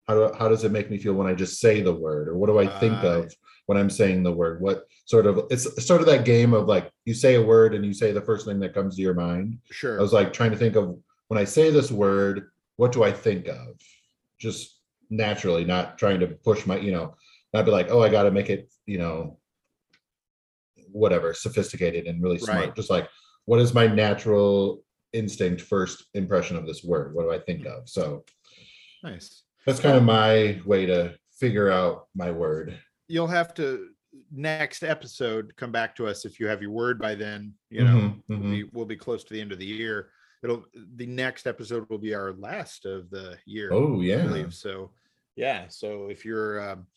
How 0.07 0.13
do, 0.13 0.33
how 0.37 0.47
does 0.47 0.63
it 0.63 0.71
make 0.71 0.89
me 0.89 0.97
feel 0.97 1.13
when 1.13 1.27
I 1.27 1.33
just 1.33 1.59
say 1.59 1.81
the 1.81 1.93
word, 1.93 2.29
or 2.29 2.37
what 2.37 2.47
do 2.47 2.59
I 2.59 2.67
think 2.79 2.93
Ah. 3.03 3.17
of 3.17 3.35
when 3.65 3.77
I'm 3.77 3.89
saying 3.89 4.23
the 4.23 4.31
word? 4.31 4.61
What 4.61 4.85
sort 5.05 5.25
of 5.25 5.45
it's 5.49 5.85
sort 5.85 5.99
of 6.01 6.07
that 6.07 6.23
game 6.25 6.53
of 6.53 6.67
like 6.67 6.89
you 7.05 7.13
say 7.13 7.35
a 7.35 7.41
word 7.41 7.75
and 7.75 7.85
you 7.85 7.93
say 7.93 8.11
the 8.13 8.21
first 8.21 8.45
thing 8.45 8.59
that 8.61 8.73
comes 8.73 8.95
to 8.95 9.01
your 9.01 9.13
mind. 9.13 9.59
Sure. 9.71 9.99
I 9.99 10.01
was 10.01 10.13
like 10.13 10.31
trying 10.31 10.51
to 10.51 10.57
think 10.57 10.75
of 10.75 10.97
when 11.27 11.37
I 11.37 11.43
say 11.43 11.69
this 11.71 11.91
word, 11.91 12.49
what 12.77 12.93
do 12.93 13.03
I 13.03 13.11
think 13.11 13.47
of? 13.47 13.67
Just 14.39 14.79
naturally, 15.09 15.65
not 15.65 15.97
trying 15.97 16.19
to 16.21 16.27
push 16.27 16.65
my, 16.65 16.77
you 16.77 16.91
know, 16.91 17.15
not 17.53 17.65
be 17.65 17.71
like, 17.71 17.89
oh, 17.91 18.01
I 18.01 18.09
got 18.09 18.23
to 18.23 18.31
make 18.31 18.49
it, 18.49 18.71
you 18.85 18.97
know, 18.97 19.39
whatever, 20.91 21.33
sophisticated 21.33 22.07
and 22.07 22.23
really 22.23 22.39
smart. 22.39 22.59
Right. 22.59 22.75
Just 22.75 22.89
like, 22.89 23.09
what 23.45 23.59
is 23.59 23.73
my 23.73 23.87
natural 23.87 24.83
instinct 25.13 25.61
first 25.61 26.05
impression 26.13 26.55
of 26.55 26.65
this 26.65 26.83
word? 26.83 27.13
What 27.13 27.23
do 27.23 27.31
I 27.31 27.39
think 27.39 27.65
of? 27.65 27.89
So 27.89 28.23
nice. 29.03 29.43
That's 29.67 29.79
kind 29.79 29.95
of 29.97 30.03
my 30.03 30.59
way 30.65 30.85
to 30.87 31.15
figure 31.31 31.69
out 31.69 32.07
my 32.15 32.31
word. 32.31 32.79
You'll 33.07 33.27
have 33.27 33.53
to 33.55 33.89
next 34.31 34.83
episode 34.83 35.53
come 35.57 35.71
back 35.71 35.95
to 35.97 36.07
us 36.07 36.25
if 36.25 36.39
you 36.39 36.47
have 36.47 36.61
your 36.61 36.71
word 36.71 36.99
by 36.99 37.13
then. 37.13 37.53
You 37.69 37.83
know, 37.83 37.97
Mhm, 37.97 38.23
we'll, 38.27 38.39
mhm. 38.39 38.51
be, 38.51 38.63
we'll 38.73 38.85
be 38.85 38.95
close 38.95 39.23
to 39.25 39.33
the 39.33 39.39
end 39.41 39.51
of 39.51 39.59
the 39.59 39.65
year. 39.65 40.09
It'll 40.43 40.65
the 40.95 41.05
next 41.05 41.45
episode 41.47 41.87
will 41.89 41.97
be 41.97 42.13
our 42.15 42.33
last 42.33 42.85
of 42.85 43.09
the 43.09 43.37
year. 43.45 43.69
Oh 43.71 44.01
I 44.01 44.03
yeah. 44.05 44.23
believe. 44.23 44.53
So 44.53 44.91
yeah. 45.35 45.67
So 45.67 46.07
if 46.09 46.25
you're 46.25 46.59
um, 46.71 46.87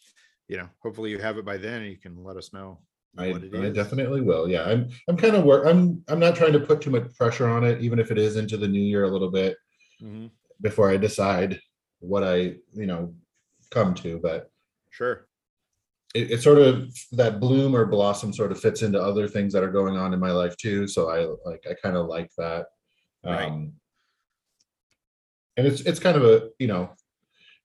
you 0.48 0.56
know, 0.56 0.68
hopefully 0.83 1.11
you 1.11 1.18
have 1.18 1.38
it 1.38 1.44
by 1.44 1.56
then 1.59 1.83
you 1.85 1.96
can 1.96 2.22
let 2.24 2.37
us 2.37 2.52
know 2.52 2.78
I, 3.18 3.26
I 3.33 3.70
definitely 3.70 4.20
will. 4.20 4.48
Yeah, 4.48 4.64
I'm 4.64 4.88
I'm 5.09 5.16
kind 5.16 5.35
of 5.35 5.44
work. 5.44 5.66
I'm 5.66 6.02
I'm 6.09 6.20
not 6.20 6.37
trying 6.37 6.52
to 6.52 6.61
put 6.61 6.80
too 6.80 6.90
much 6.90 7.12
pressure 7.16 7.48
on 7.48 7.64
it, 7.64 7.80
even 7.83 7.98
if 7.98 8.11
it 8.11 8.18
is 8.18 8.37
into 8.37 8.56
the 8.56 8.68
new 8.68 8.80
year 8.80 9.04
a 9.04 9.09
little 9.11 9.30
bit 9.30 9.56
Mhm. 10.02 10.30
before 10.61 10.90
I 10.90 10.96
decide 10.96 11.61
what 12.00 12.24
I 12.24 12.56
you 12.74 12.86
know 12.86 13.14
come 13.70 13.94
to. 13.94 14.18
But 14.18 14.50
Sure. 14.90 15.28
it, 16.14 16.32
it 16.32 16.42
sort 16.42 16.58
of 16.58 16.92
that 17.12 17.38
bloom 17.40 17.74
or 17.76 17.86
blossom 17.86 18.32
sort 18.32 18.50
of 18.52 18.60
fits 18.60 18.82
into 18.82 19.00
other 19.00 19.28
things 19.28 19.52
that 19.52 19.62
are 19.62 19.70
going 19.70 19.96
on 19.96 20.12
in 20.12 20.18
my 20.20 20.32
life 20.32 20.56
too. 20.56 20.88
So 20.88 21.08
I 21.10 21.26
like 21.48 21.64
I 21.70 21.74
kind 21.74 21.96
of 21.96 22.06
like 22.06 22.30
that. 22.38 22.66
Right. 23.24 23.46
Um, 23.46 23.74
and 25.56 25.66
it's 25.66 25.80
it's 25.82 26.00
kind 26.00 26.16
of 26.16 26.24
a 26.24 26.50
you 26.58 26.66
know 26.66 26.90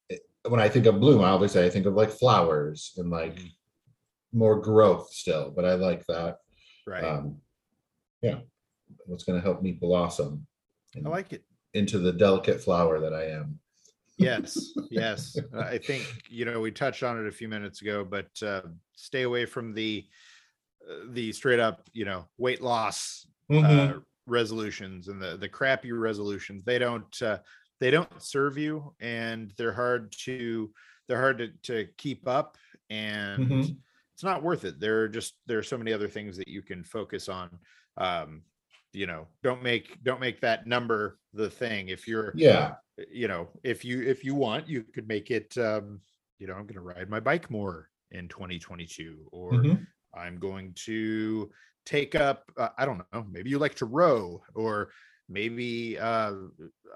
it- 0.09 0.21
when 0.47 0.59
I 0.59 0.69
think 0.69 0.85
of 0.85 0.99
bloom, 0.99 1.21
I 1.21 1.29
obviously 1.29 1.63
I 1.65 1.69
think 1.69 1.85
of 1.87 1.95
like 1.95 2.11
flowers 2.11 2.93
and 2.97 3.09
like 3.09 3.35
Mhm. 3.35 3.51
more 4.33 4.59
growth 4.61 5.11
still. 5.11 5.51
But 5.51 5.65
I 5.65 5.75
like 5.75 6.05
that. 6.07 6.37
Right. 6.87 7.03
um 7.03 7.41
yeah 8.21 8.41
what's 9.07 9.23
going 9.23 9.39
to 9.39 9.43
help 9.43 9.61
me 9.63 9.71
blossom 9.71 10.45
I 10.95 11.09
like 11.09 11.33
it. 11.33 11.43
into 11.73 11.97
the 11.97 12.11
delicate 12.13 12.61
flower 12.61 12.99
that 12.99 13.11
i 13.13 13.23
am 13.25 13.59
Yes, 14.17 14.75
yes. 14.89 15.41
Uh, 15.53 15.59
I 15.61 15.77
think 15.77 16.23
you 16.29 16.45
know 16.45 16.59
we 16.59 16.71
touched 16.71 17.03
on 17.03 17.19
it 17.23 17.27
a 17.27 17.31
few 17.31 17.49
minutes 17.49 17.81
ago, 17.81 18.05
but 18.05 18.41
uh, 18.41 18.63
stay 18.95 19.23
away 19.23 19.45
from 19.45 19.73
the 19.73 20.07
uh, 20.89 21.05
the 21.09 21.31
straight 21.33 21.59
up 21.59 21.89
you 21.93 22.05
know 22.05 22.27
weight 22.37 22.61
loss 22.61 23.27
Mm-hmm. 23.49 23.97
uh, 23.97 23.99
resolutions 24.27 25.07
and 25.07 25.21
the 25.21 25.37
the 25.37 25.49
crappy 25.49 25.91
resolutions. 25.91 26.63
They 26.63 26.79
don't 26.79 27.21
uh, 27.21 27.39
they 27.79 27.91
don't 27.91 28.21
serve 28.21 28.57
you, 28.57 28.95
and 28.99 29.51
they're 29.57 29.73
hard 29.73 30.11
to 30.23 30.73
they're 31.07 31.21
hard 31.21 31.37
to, 31.39 31.49
to 31.63 31.91
keep 31.97 32.27
up, 32.27 32.57
and 32.89 33.43
Mhm. 33.43 33.81
it's 34.13 34.23
not 34.23 34.43
worth 34.43 34.63
it. 34.65 34.79
There 34.79 35.01
are 35.01 35.09
just 35.09 35.35
there 35.45 35.59
are 35.59 35.63
so 35.63 35.77
many 35.77 35.93
other 35.93 36.07
things 36.07 36.37
that 36.37 36.47
you 36.47 36.61
can 36.61 36.83
focus 36.83 37.29
on. 37.29 37.59
Um, 37.97 38.43
you 38.95 39.07
know, 39.07 39.27
don't 39.43 39.61
make 39.61 40.01
don't 40.03 40.19
make 40.21 40.39
that 40.41 40.65
number 40.67 41.19
the 41.33 41.49
thing. 41.49 41.89
If 41.89 42.07
you're 42.07 42.33
yeah 42.37 42.75
you 43.09 43.27
know 43.27 43.49
if 43.63 43.83
you 43.83 44.01
if 44.03 44.23
you 44.23 44.33
want 44.33 44.69
you 44.69 44.81
could 44.83 45.05
make 45.07 45.29
it 45.29 45.57
um 45.57 45.99
you 46.39 46.47
know 46.47 46.53
i'm 46.53 46.63
going 46.65 46.75
to 46.75 46.81
ride 46.81 47.09
my 47.09 47.19
bike 47.19 47.51
more 47.51 47.89
in 48.11 48.29
2022 48.29 49.27
or 49.33 49.51
Mhm. 49.57 49.85
i'm 50.13 50.37
going 50.39 50.73
to 50.75 51.51
take 51.85 52.15
up 52.15 52.49
uh, 52.57 52.69
i 52.77 52.85
don't 52.85 53.03
know 53.11 53.25
maybe 53.29 53.49
you 53.49 53.59
like 53.59 53.75
to 53.75 53.85
row 53.85 54.41
or 54.55 54.91
maybe 55.27 55.99
uh 55.99 56.33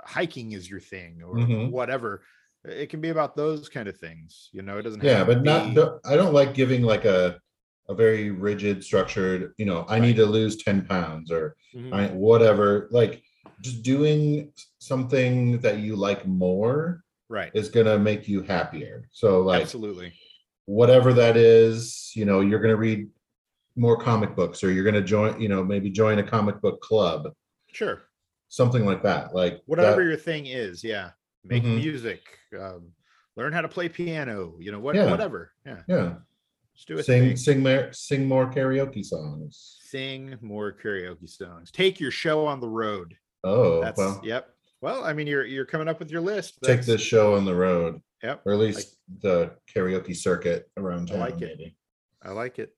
hiking 0.05 0.53
is 0.53 0.69
your 0.69 0.79
thing 0.79 1.21
or 1.21 1.35
Mhm. 1.39 1.69
whatever 1.69 2.23
it 2.63 2.89
can 2.89 3.01
be 3.01 3.09
about 3.09 3.35
those 3.35 3.67
kind 3.67 3.89
of 3.89 3.97
things 3.97 4.49
you 4.53 4.61
know 4.61 4.77
it 4.77 4.83
doesn't 4.83 5.01
yeah 5.01 5.19
have 5.19 5.27
to 5.27 5.35
but 5.35 5.43
not 5.43 5.75
be- 5.75 5.81
i 6.05 6.15
don't 6.15 6.33
like 6.33 6.53
giving 6.53 6.81
like 6.81 7.05
a 7.05 7.39
a 7.89 7.95
very 7.95 8.29
rigid 8.29 8.83
structured 8.83 9.53
you 9.57 9.65
know 9.65 9.83
i 9.89 9.99
need 9.99 10.15
to 10.15 10.25
lose 10.25 10.55
10 10.63 10.85
pounds 10.85 11.31
or 11.31 11.55
Mhm. 11.75 11.93
I, 11.93 12.07
whatever 12.13 12.87
like 12.91 13.21
just 13.61 13.83
doing 13.83 14.51
something 14.79 15.59
that 15.59 15.79
you 15.79 15.95
like 15.95 16.25
more 16.25 17.03
right. 17.27 17.51
is 17.53 17.69
going 17.69 17.85
to 17.85 17.99
make 17.99 18.27
you 18.27 18.41
happier. 18.41 19.07
So 19.11 19.41
like 19.41 19.61
absolutely. 19.61 20.13
whatever 20.65 21.13
that 21.13 21.35
is 21.37 22.11
you 22.15 22.25
know 22.25 22.39
you're 22.41 22.59
going 22.61 22.73
to 22.73 22.79
read 22.89 23.07
more 23.75 23.97
comic 23.97 24.35
books 24.35 24.63
or 24.63 24.71
you're 24.71 24.83
going 24.89 24.95
to 24.95 25.01
join 25.03 25.39
you 25.39 25.47
know 25.49 25.63
maybe 25.63 25.89
join 25.91 26.17
a 26.19 26.23
comic 26.23 26.59
book 26.61 26.81
club. 26.81 27.31
Sure. 27.71 28.01
Something 28.47 28.83
like 28.85 29.03
that 29.03 29.35
like 29.35 29.61
whatever 29.67 30.01
that- 30.01 30.07
your 30.09 30.17
thing 30.17 30.45
is 30.47 30.83
yeah. 30.83 31.11
Make 31.43 31.63
Mhm. 31.63 31.75
music 31.77 32.21
um 32.59 32.93
learn 33.35 33.53
how 33.53 33.61
to 33.61 33.69
play 33.69 33.89
piano 33.89 34.55
you 34.59 34.71
know 34.71 34.79
what 34.79 34.95
Yeah. 34.95 35.11
whatever 35.11 35.51
yeah. 35.65 35.81
Yeah 35.87 36.15
just 36.79 36.87
do 36.87 36.97
a 36.97 37.03
sing 37.03 37.23
thing. 37.23 37.35
sing 37.35 37.61
more 37.61 37.89
sing 37.91 38.25
more 38.25 38.49
karaoke 38.49 39.03
songs 39.03 39.77
sing 39.81 40.37
more 40.41 40.71
karaoke 40.71 41.27
songs. 41.27 41.71
Take 41.71 41.99
your 41.99 42.11
show 42.11 42.45
on 42.45 42.59
the 42.59 42.69
road. 42.69 43.15
oh 43.43 43.81
That's 43.81 43.97
well 43.97 44.21
yep. 44.23 44.49
Well, 44.81 45.03
I 45.03 45.11
mean, 45.11 45.27
you're 45.27 45.43
you're 45.45 45.65
coming 45.65 45.89
up 45.89 45.99
with 45.99 46.09
your 46.09 46.21
list. 46.21 46.59
take 46.63 46.83
this 46.83 47.01
show 47.01 47.35
on 47.35 47.43
the 47.43 47.55
road 47.55 48.01
Yep, 48.23 48.41
or 48.45 48.53
at 48.53 48.59
least 48.59 48.97
the 49.21 49.51
karaoke 49.73 50.15
circuit 50.15 50.69
around 50.77 51.09
I 51.09 51.13
town 51.13 51.19
like 51.21 51.41
it. 51.41 51.57
maybe. 51.57 51.75
I 52.23 52.31
like 52.31 52.59
it. 52.59 52.73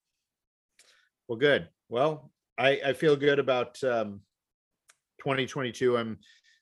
Well, 1.28 1.38
good. 1.38 1.68
Well, 1.90 2.32
I 2.58 2.80
I 2.86 2.94
feel 2.94 3.16
good 3.16 3.38
about 3.40 3.84
um 3.84 4.22
2022. 5.20 5.98
I'm 5.98 6.18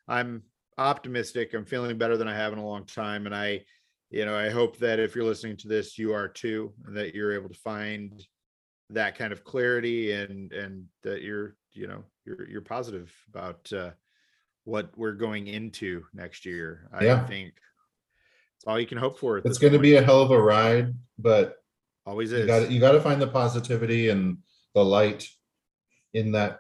I'm 0.08 0.44
optimistic. 0.78 1.54
I'm 1.54 1.66
feeling 1.66 1.98
better 1.98 2.18
than 2.18 2.28
I 2.28 2.36
have 2.36 2.52
in 2.54 2.60
a 2.60 2.66
long 2.66 2.86
time, 2.86 3.26
and 3.28 3.36
I, 3.36 3.64
you 4.10 4.26
know, 4.26 4.36
I 4.36 4.50
hope 4.50 4.78
that 4.80 5.00
if 5.00 5.16
you're 5.16 5.26
listening 5.26 5.58
to 5.58 5.68
this, 5.68 5.98
you 5.98 6.14
are 6.14 6.28
too, 6.28 6.74
and 6.86 6.96
that 6.98 7.14
you're 7.14 7.34
able 7.34 7.50
to 7.50 7.60
find 7.60 8.22
that 8.92 9.16
kind 9.18 9.32
of 9.32 9.44
clarity 9.44 10.12
and 10.14 10.52
and 10.52 10.86
that 11.04 11.22
you're 11.22 11.56
you 11.74 11.86
know 11.88 12.04
you're 12.26 12.48
you're 12.50 12.62
positive 12.62 13.14
about 13.32 13.72
uh 13.72 13.92
what 14.64 14.92
we're 14.98 15.14
going 15.14 15.48
into 15.48 16.04
next 16.14 16.46
year. 16.46 16.90
I 16.94 17.06
Yeah. 17.06 17.26
think 17.28 17.54
it's 18.56 18.66
all 18.66 18.80
you 18.80 18.88
can 18.88 18.98
hope 18.98 19.20
for. 19.20 19.38
it's 19.38 19.58
going 19.60 19.74
to 19.74 19.80
be 19.80 19.96
a 19.96 20.02
hell 20.04 20.22
of 20.22 20.32
a 20.32 20.42
ride 20.42 20.94
but 21.18 21.56
always 22.06 22.32
you 22.32 22.40
is. 22.40 22.46
got 22.48 22.70
you 22.72 22.80
got 22.80 22.92
to 22.94 23.02
find 23.02 23.22
the 23.22 23.28
positivity 23.28 24.10
and 24.10 24.38
the 24.76 24.84
light 24.84 25.28
in 26.14 26.32
that 26.34 26.60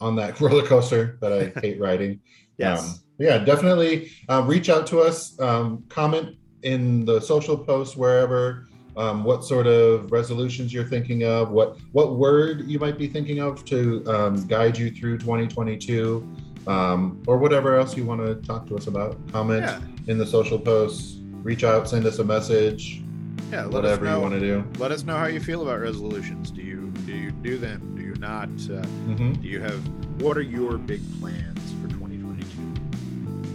on 0.00 0.16
that 0.16 0.38
roller 0.42 0.64
coaster 0.66 1.18
that 1.20 1.32
i 1.32 1.60
hate 1.60 1.80
riding 1.80 2.20
yes. 2.58 2.80
Um, 2.86 2.94
yeah, 3.18 3.38
definitely 3.38 4.10
uh, 4.28 4.42
reach 4.46 4.68
out 4.68 4.86
to 4.88 5.00
us, 5.00 5.38
um, 5.40 5.84
comment 5.88 6.36
in 6.62 7.04
the 7.04 7.20
social 7.20 7.56
posts 7.56 7.96
wherever. 7.96 8.66
um, 8.94 9.24
what 9.24 9.42
sort 9.42 9.66
of 9.66 10.12
resolutions 10.12 10.70
you're 10.70 10.84
thinking 10.84 11.24
of, 11.24 11.50
what 11.50 11.78
what 11.92 12.16
word 12.16 12.68
you 12.68 12.78
might 12.78 12.98
be 12.98 13.06
thinking 13.08 13.38
of 13.40 13.64
to 13.64 14.04
um, 14.06 14.46
guide 14.46 14.76
you 14.76 14.90
through 14.90 15.16
2022, 15.16 16.28
um, 16.66 17.22
or 17.26 17.38
whatever 17.38 17.74
else 17.74 17.96
you 17.96 18.04
want 18.04 18.20
to 18.20 18.34
talk 18.46 18.66
to 18.66 18.76
us 18.76 18.86
about. 18.88 19.16
Comment 19.32 19.62
Yeah. 19.62 19.80
in 20.08 20.18
the 20.18 20.26
social 20.26 20.58
posts, 20.58 21.16
reach 21.42 21.64
out, 21.64 21.88
send 21.88 22.04
us 22.04 22.18
a 22.18 22.24
message, 22.24 23.02
Yeah, 23.50 23.62
let 23.64 23.72
whatever 23.72 24.04
us 24.06 24.10
know. 24.10 24.16
you 24.16 24.22
want 24.22 24.34
to 24.34 24.40
do. 24.40 24.64
Let 24.78 24.92
us 24.92 25.04
know 25.04 25.16
how 25.16 25.24
you 25.26 25.40
feel 25.40 25.62
about 25.62 25.80
resolutions. 25.80 26.50
Do 26.50 26.60
you 26.60 26.92
do 27.06 27.12
you 27.14 27.30
do 27.30 27.56
them? 27.56 27.94
Do 27.96 28.02
you 28.02 28.14
not? 28.16 28.50
Uh, 28.70 28.84
hmm 29.08 29.32
do 29.40 29.48
you 29.48 29.60
have? 29.62 29.80
What 30.20 30.36
are 30.36 30.42
your 30.42 30.76
big 30.76 31.00
plans 31.18 31.60
for 31.80 31.88
2022? 31.88 32.44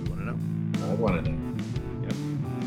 We 0.04 0.10
want 0.10 0.20
to 0.22 0.26
know. 0.26 0.38
I 0.89 0.93
want 0.96 1.24
to 1.26 1.32
know. 1.32 1.47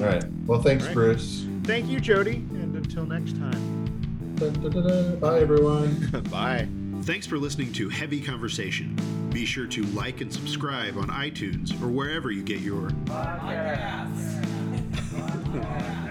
Yep. 0.00 0.08
All 0.08 0.14
right. 0.14 0.24
Well, 0.46 0.62
thanks, 0.62 0.84
All 0.84 0.88
right. 0.88 0.94
Bruce. 0.94 1.46
Thank 1.64 1.88
you, 1.88 2.00
Jody, 2.00 2.36
and 2.36 2.74
until 2.74 3.04
next 3.04 3.36
time. 3.36 4.34
Da, 4.36 4.48
da, 4.48 4.68
da, 4.68 4.80
da. 4.80 5.16
Bye, 5.16 5.40
everyone. 5.40 6.08
Bye. 6.30 6.68
Thanks 7.02 7.26
for 7.26 7.38
listening 7.38 7.72
to 7.74 7.88
Heavy 7.88 8.20
Conversation. 8.20 8.96
Be 9.30 9.44
sure 9.44 9.66
to 9.66 9.82
like 9.86 10.20
and 10.22 10.32
subscribe 10.32 10.96
on 10.96 11.08
iTunes 11.08 11.70
or 11.82 11.88
wherever 11.88 12.30
you 12.30 12.42
get 12.42 12.60
your 12.60 12.90
Podcasts. 13.04 14.46